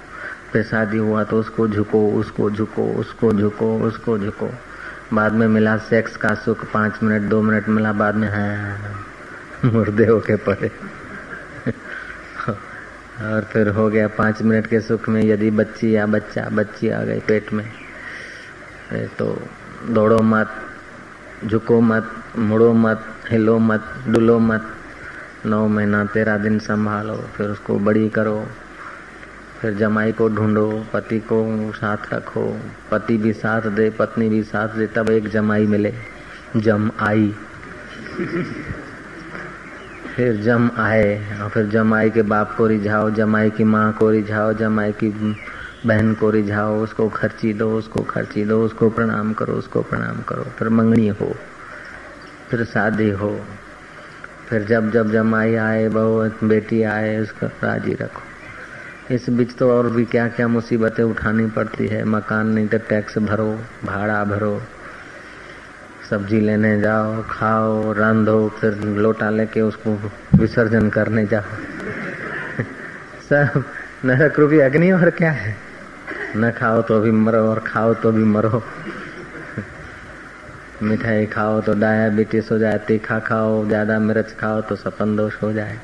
फिर 0.53 0.63
शादी 0.63 0.97
हुआ 0.97 1.23
तो 1.23 1.39
उसको 1.39 1.67
झुको 1.67 1.99
उसको 2.13 2.49
झुको 2.51 2.83
उसको 2.95 3.31
झुको 3.33 3.77
उसको 3.87 4.17
झुको। 4.17 4.49
बाद 5.13 5.33
में 5.33 5.47
मिला 5.47 5.75
सेक्स 5.79 6.15
का 6.17 6.33
सुख, 6.35 6.65
पाँच 6.73 6.99
मिनट, 7.03 7.29
दो 7.29 7.41
मिनट 7.41 7.69
मिला, 7.69 7.91
बाद 7.93 8.15
में 8.15 8.27
है, 8.27 8.77
मुर्दे 9.65 10.05
होके 10.05 10.35
पड़े। 10.45 10.71
और 13.23 13.43
फिर 13.43 13.69
हो 13.69 13.87
गया 13.89 14.07
पाँच 14.07 14.41
मिनट 14.41 14.67
के 14.67 14.79
सुख 14.81 15.09
में, 15.09 15.21
यदि 15.23 15.49
बच्ची 15.51 15.95
या 15.95 16.05
बच्चा, 16.07 16.47
बच्ची 16.51 16.89
आ 16.89 17.01
गई 17.03 17.19
पेट 17.19 17.53
में 17.53 17.65
तो 19.17 19.25
दौड़ो 19.89 20.21
मत, 20.21 20.49
झुको 21.45 21.79
मत, 21.81 22.09
मुड़ो 22.37 22.73
मत, 22.73 23.05
हिलो 23.29 23.57
मत, 23.59 23.93
डुलो 24.07 24.39
मत, 24.39 24.67
नौ 25.45 25.67
महीना 25.67 26.03
तेरह 26.05 26.37
दिन 26.37 26.59
संभालो, 26.59 27.15
फिर 27.35 27.49
उसको 27.49 27.79
बड़ी 27.79 28.09
करो। 28.09 28.45
फिर 29.63 29.73
जमाई 29.73 30.11
को 30.11 30.29
ढूंढो, 30.29 30.85
पति 30.93 31.19
को 31.19 31.71
साथ 31.75 32.13
रखो। 32.13 32.59
पति 32.91 33.17
भी 33.17 33.33
साथ 33.33 33.61
दे, 33.61 33.89
पत्नी 33.89 34.29
भी 34.29 34.43
साथ 34.43 34.67
दे, 34.67 34.87
तब 34.87 35.09
एक 35.09 35.27
जमाई 35.27 35.65
मिले। 35.65 35.93
जम 36.57 36.91
आई। 36.99 37.35
फिर 40.15 40.41
जम 40.41 40.71
आए, 40.77 41.39
और 41.41 41.49
फिर 41.49 41.65
जमाई 41.65 42.09
के 42.09 42.21
बाप 42.21 42.55
को 42.57 42.67
रिझाओ, 42.67 43.09
जमाई 43.09 43.49
की 43.49 43.63
माँ 43.63 43.93
को 43.93 44.11
रिझाओ, 44.11 44.53
जमाई 44.53 44.91
की 44.91 45.37
बहन 45.85 46.13
को 46.13 46.29
रिझाओ, 46.29 46.79
उसको 46.79 47.09
खर्ची 47.09 47.53
दो, 47.53 47.77
उसको 47.77 48.01
खर्ची 48.01 48.45
दो, 48.45 48.65
उसको 48.65 48.89
प्रणाम 48.89 49.33
करो, 49.33 49.53
उसको 49.53 49.81
प्रणाम 49.81 50.21
करो। 50.21 50.43
फिर 50.43 50.69
मंगनी 50.69 51.07
हो, 51.07 51.35
फिर 52.49 52.65
शादी 52.65 53.09
हो, 53.09 53.41
फिर 54.49 54.63
जब 54.63 54.91
जब 54.91 55.11
जमाई 55.11 55.55
आए, 55.55 55.89
बहू, 55.89 56.47
बेटी 56.47 56.83
आए, 56.83 57.19
उसको 57.19 57.45
राज़ी 57.45 57.93
रखो। 57.93 58.32
इस 59.11 59.29
बीच 59.29 59.55
तो 59.55 59.71
और 59.71 59.89
भी 59.89 60.05
क्या 60.05 60.27
क्या 60.27 60.47
मुसीबतें 60.47 61.03
उठानी 61.03 61.45
पड़ती 61.45 61.87
है? 61.87 62.03
मकान 62.03 62.47
नहीं 62.47 62.67
तो 62.67 62.77
टैक्स 62.77 63.17
भरो, 63.17 63.59
भाड़ा 63.85 64.23
भरो। 64.23 64.61
सब्ज़ी 66.09 66.39
लेने 66.39 66.81
जाओ, 66.81 67.23
खाओ, 67.29 67.93
रांधो, 67.93 68.49
फिर 68.49 68.73
लोटा 68.73 69.29
लेके 69.29 69.61
उसको 69.61 70.11
विसर्जन 70.35 70.89
करने 70.89 71.25
जाओ। 71.25 71.41
सब 73.29 73.63
नरक 74.05 74.39
रूपी 74.39 74.59
अग्नि 74.59 74.91
और 74.91 75.09
क्या 75.09 75.31
है? 75.31 75.55
न 76.37 76.51
खाओ 76.51 76.81
तो 76.81 76.99
भी 76.99 77.11
मरो 77.11 77.49
और 77.49 77.59
खाओ 77.59 77.93
तो 77.93 78.11
भी 78.11 78.23
मरो। 78.23 78.63
मिठाई 80.83 81.25
खाओ 81.25 81.61
तो 81.61 81.73
डायबिटीज़ 81.73 82.49
हो 82.51 82.57
जाए, 82.57 82.77
तीखा 82.77 83.19
खाओ, 83.19 83.67
ज़्यादा 83.67 83.99
मिर्च 83.99 84.35
खाओ 84.39 84.61
तो 84.61 84.75
सपन 84.75 85.15
दोष 85.15 85.43
हो 85.43 85.53
जाए। 85.53 85.79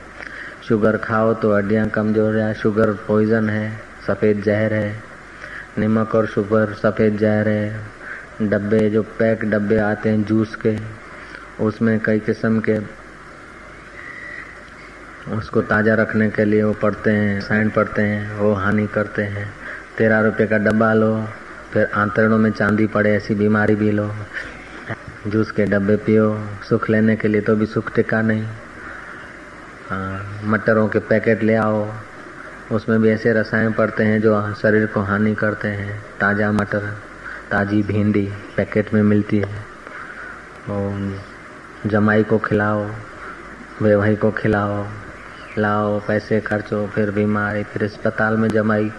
शुगर 0.69 0.97
खाओ 0.97 1.33
तो 1.33 1.53
हड्डियाँ 1.55 1.87
कमज़ोर 1.89 2.35
हो, 2.39 2.53
शुगर 2.53 2.91
पॉइजन 3.07 3.49
है, 3.49 3.71
सफ़ेद 4.07 4.41
जहर 4.41 4.73
है। 4.73 5.01
नमक 5.79 6.15
और 6.15 6.27
शुगर 6.27 6.73
सफ़ेद 6.73 7.17
जहर 7.17 7.47
है। 7.49 8.49
डब्बे, 8.49 8.89
जो 8.89 9.01
पैक 9.19 9.45
डब्बे 9.45 9.77
आते 9.77 10.09
हैं 10.09 10.23
जूस 10.23 10.55
के, 10.55 10.75
उसमें 11.59 11.99
कई 11.99 12.19
किस्म 12.19 12.59
के, 12.59 12.77
उसको 15.37 15.61
ताज़ा 15.63 15.95
रखने 15.95 16.29
के 16.29 16.45
लिए 16.45 16.63
वो 16.63 16.73
पढ़ते 16.73 17.11
हैं 17.11 17.41
साइन 17.41 17.69
पढ़ते 17.69 18.01
हैं, 18.01 18.37
वो 18.37 18.53
हानि 18.53 18.87
करते 18.87 19.23
हैं। 19.23 19.49
तेरह 19.97 20.19
रुपये 20.21 20.47
का 20.47 20.57
डब्बा 20.59 20.93
लो, 20.93 21.13
फिर 21.73 21.89
आंतरणों 21.95 22.37
में 22.37 22.51
चांदी 22.51 22.87
पड़े, 22.87 23.15
ऐसी 23.15 23.35
बीमारी 23.35 23.75
भी 23.75 23.91
लो। 23.91 24.11
जूस 25.27 25.51
के 25.51 25.65
डब्बे 25.65 25.95
पियो, 25.97 26.33
सुख 26.69 26.89
लेने 26.89 27.15
के 27.15 27.27
लिए 27.27 27.41
तो 27.41 27.55
भी 27.55 27.65
सुख 27.65 27.95
टिका 27.95 28.21
नहीं। 28.21 28.47
मटरों 30.43 30.87
के 30.87 30.99
पैकेट 30.99 31.43
ले 31.43 31.55
आओ। 31.55 31.93
उसमें 32.71 33.01
भी 33.01 33.09
ऐसे 33.09 33.33
रसायन 33.33 33.71
पड़ते 33.73 34.03
हैं 34.03 34.21
जो 34.21 34.53
शरीर 34.53 34.85
को 34.85 35.01
हानि 35.01 35.35
करते 35.35 35.67
हैं। 35.67 36.03
ताज़ा 36.19 36.51
मटर, 36.51 36.97
ताज़ी 37.51 37.83
भिंडी 37.83 38.33
पैकेट 38.57 38.93
में 38.93 39.01
मिलती 39.01 39.37
है। 39.37 39.65
और 40.69 41.19
जमाई 41.85 42.23
को 42.23 42.37
खिलाओ 42.37 42.91
वेवाई 43.81 44.15
को 44.15 44.31
खिलाओ। 44.31 44.85
लाओ, 45.57 45.99
पैसे 45.99 46.39
खर्चो, 46.39 46.87
फिर 46.87 47.11
बीमारी, 47.11 47.63
फिर 47.63 47.83
अस्पताल 47.83 48.37
में 48.37 48.49
जमाई 48.49 48.91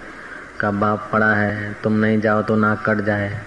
का 0.61 0.71
बाप 0.71 1.09
पड़ा 1.13 1.35
है। 1.35 1.77
तुम 1.83 1.93
नहीं 1.93 2.21
जाओ 2.21 2.43
तो 2.43 2.57
नाक 2.57 2.83
कट 2.87 3.05
जाए। 3.05 3.41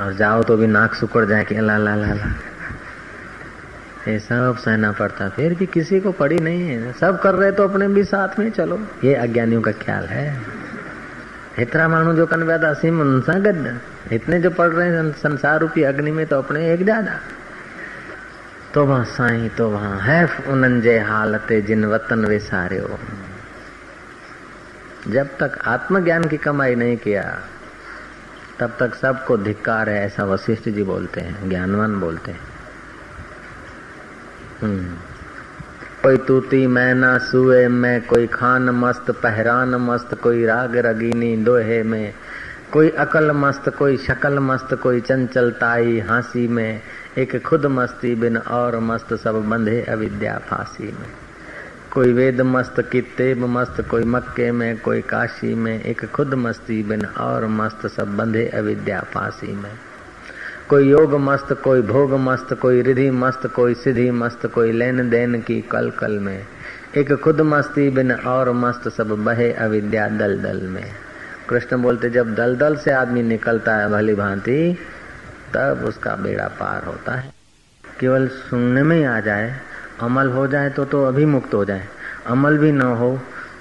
और 0.00 0.12
जाओ 0.12 0.42
तो 0.42 0.56
भी 0.56 0.66
नाक 0.66 0.94
सुकड़ 0.94 1.24
जाए 1.24 1.44
कि 1.44 1.54
ला 1.54 1.76
ला 1.78 1.94
ला 1.94 2.12
ला 2.14 2.55
ये 4.08 4.18
सब 4.18 4.56
सहना 4.58 4.90
पड़ता। 4.92 5.28
फिर 5.28 5.54
भी 5.54 5.66
किसी 5.66 6.00
को 6.00 6.12
पड़ी 6.12 6.38
नहीं 6.38 6.62
है। 6.62 6.92
सब 6.92 7.20
कर 7.22 7.34
रहे 7.34 7.52
तो 7.52 7.64
अपने 7.64 7.88
भी 7.88 8.04
साथ 8.04 8.38
में 8.38 8.50
चलो। 8.50 8.78
ये 9.04 9.14
अज्ञानियों 9.16 9.62
का 9.62 9.72
ख्याल 9.74 10.04
है। 10.06 10.26
इतना 11.58 11.88
मानो 11.88 12.12
जो 12.14 12.26
कन्व्या 12.26 12.72
सिम 12.74 13.00
उनसा 13.00 13.38
गद 13.40 13.80
इतने 14.12 14.40
जो 14.40 14.50
पढ़ 14.50 14.68
रहे 14.68 14.88
हैं 14.88 15.12
संसार 15.12 15.60
रूपी 15.60 15.82
अग्नि 15.82 16.10
में 16.10 16.26
तो 16.26 16.38
अपने 16.38 16.72
एक 16.72 16.82
ज़्यादा 16.82 17.18
तो 18.74 18.84
वहाँ 18.86 19.04
साई 19.06 19.48
तो 19.48 19.68
वहाँ 19.70 19.98
है 20.00 20.80
जे 20.80 20.98
हालते 20.98 21.60
जिन 21.62 21.84
वतन 21.84 22.24
वे 22.24 22.34
विसारियो 22.34 22.98
जब 25.08 25.26
तक 25.38 25.58
आत्मज्ञान 25.66 26.24
की 26.24 26.36
कमाई 26.36 26.74
नहीं 26.74 26.96
किया, 26.96 27.22
तब 28.58 28.76
तक 28.80 28.94
सबको 28.94 29.36
धिक्कार 29.38 29.88
है, 29.88 30.04
ऐसा 30.06 30.24
वशिष्ठ 30.24 30.68
जी 30.68 30.82
बोलते 30.82 31.20
हैं, 31.20 31.48
ज्ञानवान 31.48 32.00
बोलते 32.00 32.30
हैं। 32.30 32.55
कोई 36.02 36.16
तूती 36.16 36.66
मैना 36.66 37.18
सुए, 37.18 37.68
में 37.68 38.06
कोई 38.06 38.26
खान 38.26 38.62
मस्त, 38.62 39.10
पहरान 39.10 39.68
मस्त, 39.68 40.14
कोई 40.14 40.44
राग 40.44 40.76
रगीनी 40.76 41.36
दोहे 41.36 41.82
में। 41.82 42.14
कोई 42.72 42.88
अकल 42.88 43.30
मस्त, 43.30 43.68
कोई 43.68 43.96
शकल 43.96 44.38
मस्त, 44.38 44.74
कोई 44.74 45.00
चंचलताई 45.00 46.00
हासी 46.00 46.48
में। 46.48 46.80
एक 47.18 47.42
खुद 47.42 47.66
मस्ती 47.66 48.14
बिन 48.14 48.36
और 48.36 48.78
मस्त, 48.78 49.14
सब 49.14 49.48
बंधे 49.48 49.82
अविद्या 49.82 50.38
फांसी 50.38 50.84
में। 50.84 51.12
कोई 51.92 52.12
वेद 52.12 52.40
मस्त 52.40 52.80
कितेब 52.92 53.38
मस्त, 53.38 53.88
कोई 53.90 54.04
मक्के 54.04 54.52
में, 54.52 54.80
कोई 54.80 55.00
काशी 55.00 55.54
में। 55.54 55.82
एक 55.82 56.04
खुद 56.04 56.34
मस्ती 56.34 56.82
बिन 56.82 57.06
और 57.06 57.46
मस्त, 57.46 57.86
सब 57.86 58.16
बंधे 58.16 58.46
अविद्या 58.48 59.00
फांसी 59.00 59.56
में। 59.56 59.72
कोई 60.68 60.88
योग 60.88 61.14
मस्त, 61.14 61.52
कोई 61.64 61.82
भोग 61.82 62.12
मस्त, 62.12 62.52
कोई 62.54 62.80
रिधि 62.82 63.10
मस्त, 63.10 63.46
कोई 63.46 63.74
सिद्धि 63.74 64.10
मस्त, 64.10 64.46
कोई 64.46 64.72
लेन 64.72 65.08
देन 65.10 65.40
की 65.40 65.60
कल 65.62 65.90
कल 65.90 66.18
में। 66.18 66.46
एक 66.96 67.12
खुद 67.14 67.40
मस्ती 67.40 67.88
बिन 67.90 68.12
और 68.12 68.50
मस्त 68.52 68.88
सब 68.88 69.10
बहे 69.24 69.52
अविद्या 69.52 70.08
दल 70.08 70.36
दल 70.38 70.60
में। 70.62 70.84
कृष्ण 71.48 71.82
बोलते, 71.82 72.10
जब 72.10 72.34
दल 72.34 72.56
दल 72.56 72.76
से 72.76 72.92
आदमी 72.92 73.22
निकलता 73.22 73.76
है 73.76 73.88
भली 73.88 74.14
भांति, 74.14 74.78
तब 75.54 75.84
उसका 75.88 76.14
बेड़ा 76.16 76.48
पार 76.60 76.84
होता 76.84 77.14
है। 77.14 77.32
केवल 78.00 78.28
सुनने 78.28 78.82
में 78.82 78.96
ही 78.96 79.04
आ 79.04 79.18
जाए, 79.20 79.54
अमल 80.00 80.30
हो 80.30 80.46
जाए 80.46 80.70
तो 80.70 80.84
तो 80.84 81.04
अभी 81.04 81.24
मुक्त 81.26 81.54
हो 81.54 81.64
जाए। 81.64 81.86
अमल 82.26 82.58
भी 82.58 82.72
ना 82.72 82.90
हो, 82.96 83.18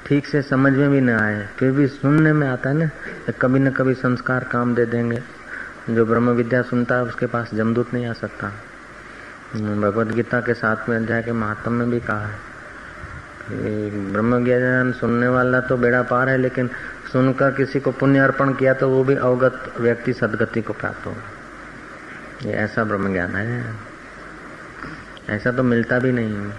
ठीक 0.07 0.27
से 0.27 0.41
समझ 0.41 0.73
में 0.73 0.89
भी 0.89 1.01
ना 1.01 1.19
आए, 1.19 1.47
फिर 1.59 1.71
भी 1.71 1.87
सुनने 1.87 2.33
में 2.33 2.47
आता 2.47 2.69
है 2.69 2.75
ना 2.75 2.89
तो 3.27 3.33
कभी 3.41 3.59
न 3.59 3.71
कभी 3.71 3.93
संस्कार 3.93 4.43
काम 4.51 4.75
दे 4.75 4.85
देंगे। 4.85 5.21
जो 5.89 6.05
ब्रह्म 6.05 6.29
विद्या 6.31 6.61
सुनता 6.63 6.95
है, 6.95 7.03
उसके 7.03 7.25
पास 7.27 7.53
जमदूत 7.53 7.93
नहीं 7.93 8.05
आ 8.05 8.13
सकता। 8.15 8.51
भगवत 9.55 10.07
गीता 10.07 10.39
के 10.41 10.53
साथ 10.53 10.89
में 10.89 10.95
अध्याय 10.97 11.21
के 11.23 11.31
महात्म 11.33 11.71
में 11.71 11.89
भी 11.91 11.99
कहा 12.01 12.25
है 12.25 12.53
ब्रह्म 14.11 14.43
ज्ञान 14.45 14.91
सुनने 14.91 15.27
वाला 15.27 15.59
तो 15.61 15.77
बेड़ा 15.77 16.01
पार 16.03 16.29
है, 16.29 16.37
लेकिन 16.37 16.69
सुनकर 17.11 17.51
किसी 17.51 17.79
को 17.79 17.91
पुण्य 17.91 18.19
अर्पण 18.19 18.53
किया 18.53 18.73
तो 18.73 18.89
वो 18.89 19.03
भी 19.03 19.15
अवगत 19.15 19.73
व्यक्ति 19.79 20.13
सदगति 20.13 20.61
को 20.61 20.73
प्राप्त 20.73 21.05
होगा। 21.05 22.49
ये 22.49 22.53
ऐसा 22.55 22.83
ब्रह्म 22.83 23.11
ज्ञान 23.13 23.35
है। 23.35 23.75
ऐसा 25.29 25.51
तो 25.51 25.63
मिलता 25.63 25.99
भी 25.99 26.11
नहीं 26.11 26.33
है। 26.35 26.53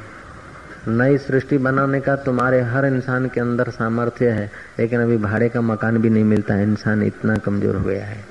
नई 0.89 1.19
सृष्टि 1.19 1.59
बनाने 1.59 2.01
का 2.01 2.17
तुम्हारे 2.25 2.61
हर 2.63 2.87
इंसान 2.87 3.27
के 3.29 3.41
अंदर 3.41 3.71
सामर्थ्य 3.73 4.31
है, 4.31 4.51
लेकिन 4.79 5.01
अभी 5.01 5.17
भाड़े 5.19 5.49
का 5.49 5.61
मकान 5.63 5.99
भी 5.99 6.11
नहीं 6.11 6.25
मिलता 6.25 6.61
इंसान 6.61 7.03
इतना 7.03 7.37
कमज़ोर 7.37 7.77
हो 7.77 7.85
गया 7.85 8.05
है। 8.05 8.25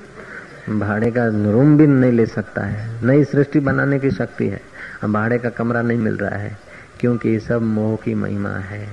भाड़े 0.70 1.10
का 1.10 1.26
रूम 1.26 1.76
भी 1.76 1.86
नहीं 1.86 2.12
ले 2.12 2.26
सकता 2.26 2.62
है। 2.62 3.06
नई 3.06 3.24
सृष्टि 3.24 3.60
बनाने 3.60 3.98
की 3.98 4.10
शक्ति 4.10 4.48
है। 4.48 4.60
भाड़े 5.04 5.38
का 5.38 5.48
कमरा 5.48 5.82
नहीं 5.82 5.98
मिल 5.98 6.16
रहा 6.16 6.38
है, 6.38 6.56
क्योंकि 7.00 7.28
ये 7.28 7.38
सब 7.38 7.62
मोह 7.62 7.96
की 7.96 8.14
महिमा 8.14 8.50
है। 8.50 8.88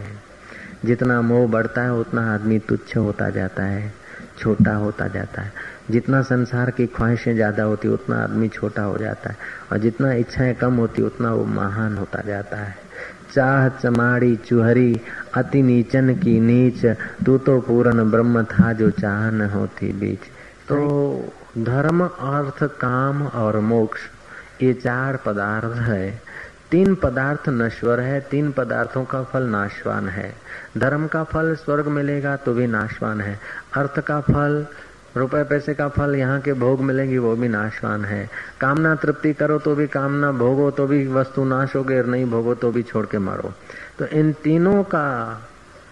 जितना 0.85 1.21
मोह 1.21 1.47
बढ़ता 1.47 1.81
है, 1.81 1.93
उतना 1.93 2.33
आदमी 2.33 2.59
तुच्छ 2.59 2.97
होता 2.97 3.29
जाता 3.29 3.63
है, 3.63 3.93
छोटा 4.39 4.75
होता 4.75 5.07
जाता 5.07 5.41
है। 5.41 5.51
जितना 5.91 6.21
संसार 6.21 6.71
की 6.71 6.85
ख्वाहिशें 6.87 7.33
ज़्यादा 7.35 7.63
होती, 7.63 7.87
उतना 7.87 8.23
आदमी 8.23 8.47
छोटा 8.47 8.81
हो 8.81 8.97
जाता 8.97 9.29
है। 9.29 9.37
और 9.71 9.77
जितना 9.77 10.13
इच्छाएँ 10.13 10.53
कम 10.53 10.75
होती, 10.75 11.01
उतना 11.01 11.33
वो 11.33 11.45
महान 11.45 11.97
होता 11.97 12.21
जाता 12.21 12.57
है। 12.57 12.75
चाह, 13.33 13.69
चमाड़ी, 13.69 14.35
चुहरी, 14.35 15.01
अति 15.35 15.61
नीचन 15.61 16.15
की 16.15 16.39
नीच, 16.39 16.85
तू 17.25 17.37
तो 17.37 17.59
पूर्ण 17.59 18.11
ब्रह्म 18.11 18.43
था 18.43 18.73
जो 18.73 18.89
चाह 18.89 19.29
न 19.31 19.49
होती 19.49 19.93
बीच। 19.93 20.19
तो 20.67 21.33
धर्म, 21.57 22.03
अर्थ, 22.03 22.63
काम 22.63 23.27
और 23.27 23.59
मोक्ष, 23.59 23.99
ये 24.61 24.73
चार 24.73 25.17
पदार्थ 25.25 25.75
है। 25.77 26.21
तीन 26.71 26.95
पदार्थ 26.95 27.49
नश्वर 27.49 27.99
है, 27.99 28.19
तीन 28.21 28.51
पदार्थों 28.51 29.03
का 29.05 29.23
फल 29.23 29.43
नाशवान 29.43 30.09
है। 30.09 30.33
धर्म 30.77 31.07
का 31.07 31.23
फल 31.23 31.53
स्वर्ग 31.55 31.87
मिलेगा 31.87 32.35
तो 32.35 32.53
भी 32.53 32.67
नाशवान 32.67 33.21
है। 33.21 33.39
अर्थ 33.75 33.99
का 33.99 34.19
फल, 34.21 34.65
रुपए 35.17 35.43
पैसे 35.43 35.73
का 35.73 35.87
फल 35.87 36.15
यहाँ 36.15 36.39
के 36.41 36.53
भोग 36.53 36.81
मिलेंगे, 36.81 37.17
वो 37.17 37.35
भी 37.35 37.47
नाशवान 37.47 38.05
है। 38.05 38.29
कामना 38.61 38.95
तृप्ति 38.95 39.33
करो 39.33 39.59
तो 39.59 39.75
भी 39.75 39.87
कामना, 39.87 40.31
भोगो 40.31 40.71
तो 40.71 40.87
भी 40.87 41.07
वस्तु 41.07 41.43
नाश 41.43 41.75
हो 41.75 41.83
गए 41.83 42.03
नहीं 42.03 42.25
भोगो 42.25 42.53
तो 42.53 42.71
भी 42.71 42.83
छोड़ 42.83 43.05
के 43.05 43.17
मारो। 43.17 43.53
तो 43.99 44.05
इन 44.05 44.33
तीनों 44.33 44.83
का 44.83 45.41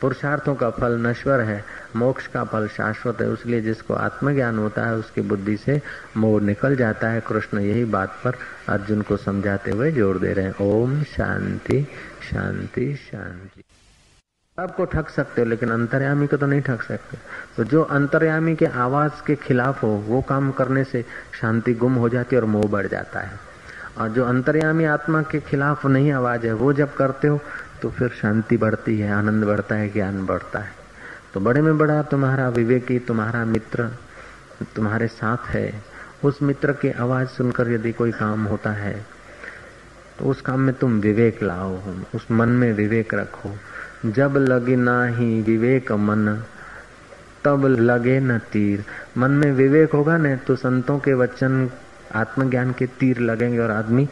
पुरुषार्थों 0.02 0.56
का 0.56 0.70
फल 0.70 0.98
नश्वर 1.00 1.40
है, 1.40 1.64
मोक्ष 1.96 2.28
का 2.28 2.44
फल 2.44 2.68
शाश्वत 2.68 3.22
है। 3.22 3.34
इसलिए 3.34 3.62
जिसको 3.62 3.94
आत्मज्ञान 3.94 4.60
होता 4.60 4.86
है, 4.86 4.96
उसकी 4.96 5.22
बुद्धि 5.22 5.58
से 5.58 5.82
मोह 6.18 6.42
निकल 6.42 6.76
जाता 6.76 7.10
है। 7.10 7.22
कृष्ण 7.22 7.60
यही 7.60 7.86
बात 7.86 8.18
पर 8.24 8.34
अर्जुन 8.70 9.02
को 9.02 9.18
समझाते 9.18 9.72
हुए 9.72 9.92
ज़ोर 9.92 10.18
दे 10.18 10.34
रहे 10.34 10.46
हैं। 10.46 10.56
ओम 10.62 11.04
शांति 11.04 11.88
शांति 12.32 12.96
शांति। 12.96 13.64
सबको 14.58 14.86
ठग 14.86 15.08
सकते 15.08 15.42
हो, 15.42 15.48
लेकिन 15.48 15.70
अंतर्यामी 15.70 16.28
को 16.28 16.38
तो 16.38 16.46
नहीं 16.46 16.62
ठग 16.62 16.82
सकते। 16.82 17.18
तो 17.58 17.64
जो 17.64 17.82
अंतर्यामी 17.82 18.56
के 18.56 18.66
आवाज़ 18.66 19.24
के 19.28 19.36
खिलाफ 19.36 19.84
हो, 19.84 19.88
वो 19.88 20.22
काम 20.22 20.52
करने 20.52 20.84
से 20.84 21.06
शांति 21.42 21.74
गुम 21.74 21.96
हो 21.96 22.10
जाती 22.10 22.36
है 22.36 22.42
और 22.42 22.48
मोह 22.48 22.64
बढ़ 22.64 22.88
जाता 22.88 23.20
है। 23.20 23.40
और 23.98 24.10
जो 24.10 24.26
अंतर्यामी 24.26 24.86
आत्मा 24.86 25.22
के 25.22 25.40
खिलाफ 25.40 25.86
नहीं 25.86 26.12
आवाज़ 26.12 26.46
है, 26.48 26.54
वो 26.54 26.74
जब 26.74 26.94
करते 26.94 27.28
हो 27.28 27.40
तो 27.82 27.90
फिर 27.90 28.10
शांति 28.22 28.58
बढ़ती 28.58 29.00
है, 29.00 29.12
आनंद 29.12 29.44
बढ़ता 29.44 29.76
है, 29.76 29.88
ज्ञान 29.90 30.26
बढ़ता 30.26 30.60
है। 30.60 30.72
तो 31.34 31.40
बड़े 31.40 31.62
में 31.62 31.78
बड़ा 31.78 32.02
तुम्हारा 32.04 32.50
विवेकी, 32.50 33.00
तुम्हारा 33.00 33.44
मित्र, 33.46 33.90
तुम्हारे 34.76 35.08
साथ 35.08 35.50
है। 35.50 35.84
उस 36.24 36.42
मित्र 36.42 36.72
की 36.72 36.92
आवाज़ 36.92 37.28
सुनकर 37.28 37.72
यदि 37.72 37.92
कोई 37.92 38.12
काम 38.12 38.44
होता 38.46 38.72
है 38.72 39.06
तो 40.20 40.26
उस 40.26 40.42
काम 40.42 40.60
में 40.60 40.74
तुम 40.76 41.00
विवेक 41.00 41.42
लाओ, 41.44 41.76
उस 42.16 42.26
मन 42.32 42.50
में 42.52 42.72
विवेक 42.74 43.14
रखो। 43.14 43.54
जब 44.06 44.36
लगे 44.38 44.76
ना 44.76 45.06
ही 45.08 45.42
विवेक 45.42 45.92
मन, 45.92 46.44
तब 47.44 47.66
लगे 47.66 48.20
न 48.20 48.38
तीर। 48.52 48.84
मन 49.18 49.32
में 49.32 49.52
विवेक 49.52 49.94
होगा 49.94 50.18
ना 50.18 50.36
तो 50.38 50.56
संतों 50.56 50.98
के 51.00 51.14
वचन, 51.14 51.70
आत्मज्ञान 52.16 52.72
के 52.72 52.86
तीर 53.00 53.20
लगेंगे 53.20 53.60
और 53.60 53.72
आदमी 53.72 54.08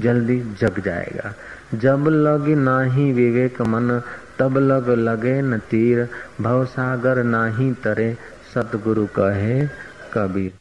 जल्दी 0.00 0.40
जग 0.60 0.80
जाएगा। 0.80 1.34
जब 1.74 2.04
लग 2.08 2.48
नाही 2.48 3.12
विवेक 3.12 3.62
मन, 3.62 4.02
तब 4.38 4.58
लग 4.58 4.88
लगे 4.88 5.42
न 5.42 5.58
तीर। 5.58 6.08
भवसागर 6.40 7.22
नाही 7.22 7.72
तरे, 7.72 8.16
सतगुरु 8.54 9.06
कहे 9.06 9.66
कबीर। 10.14 10.59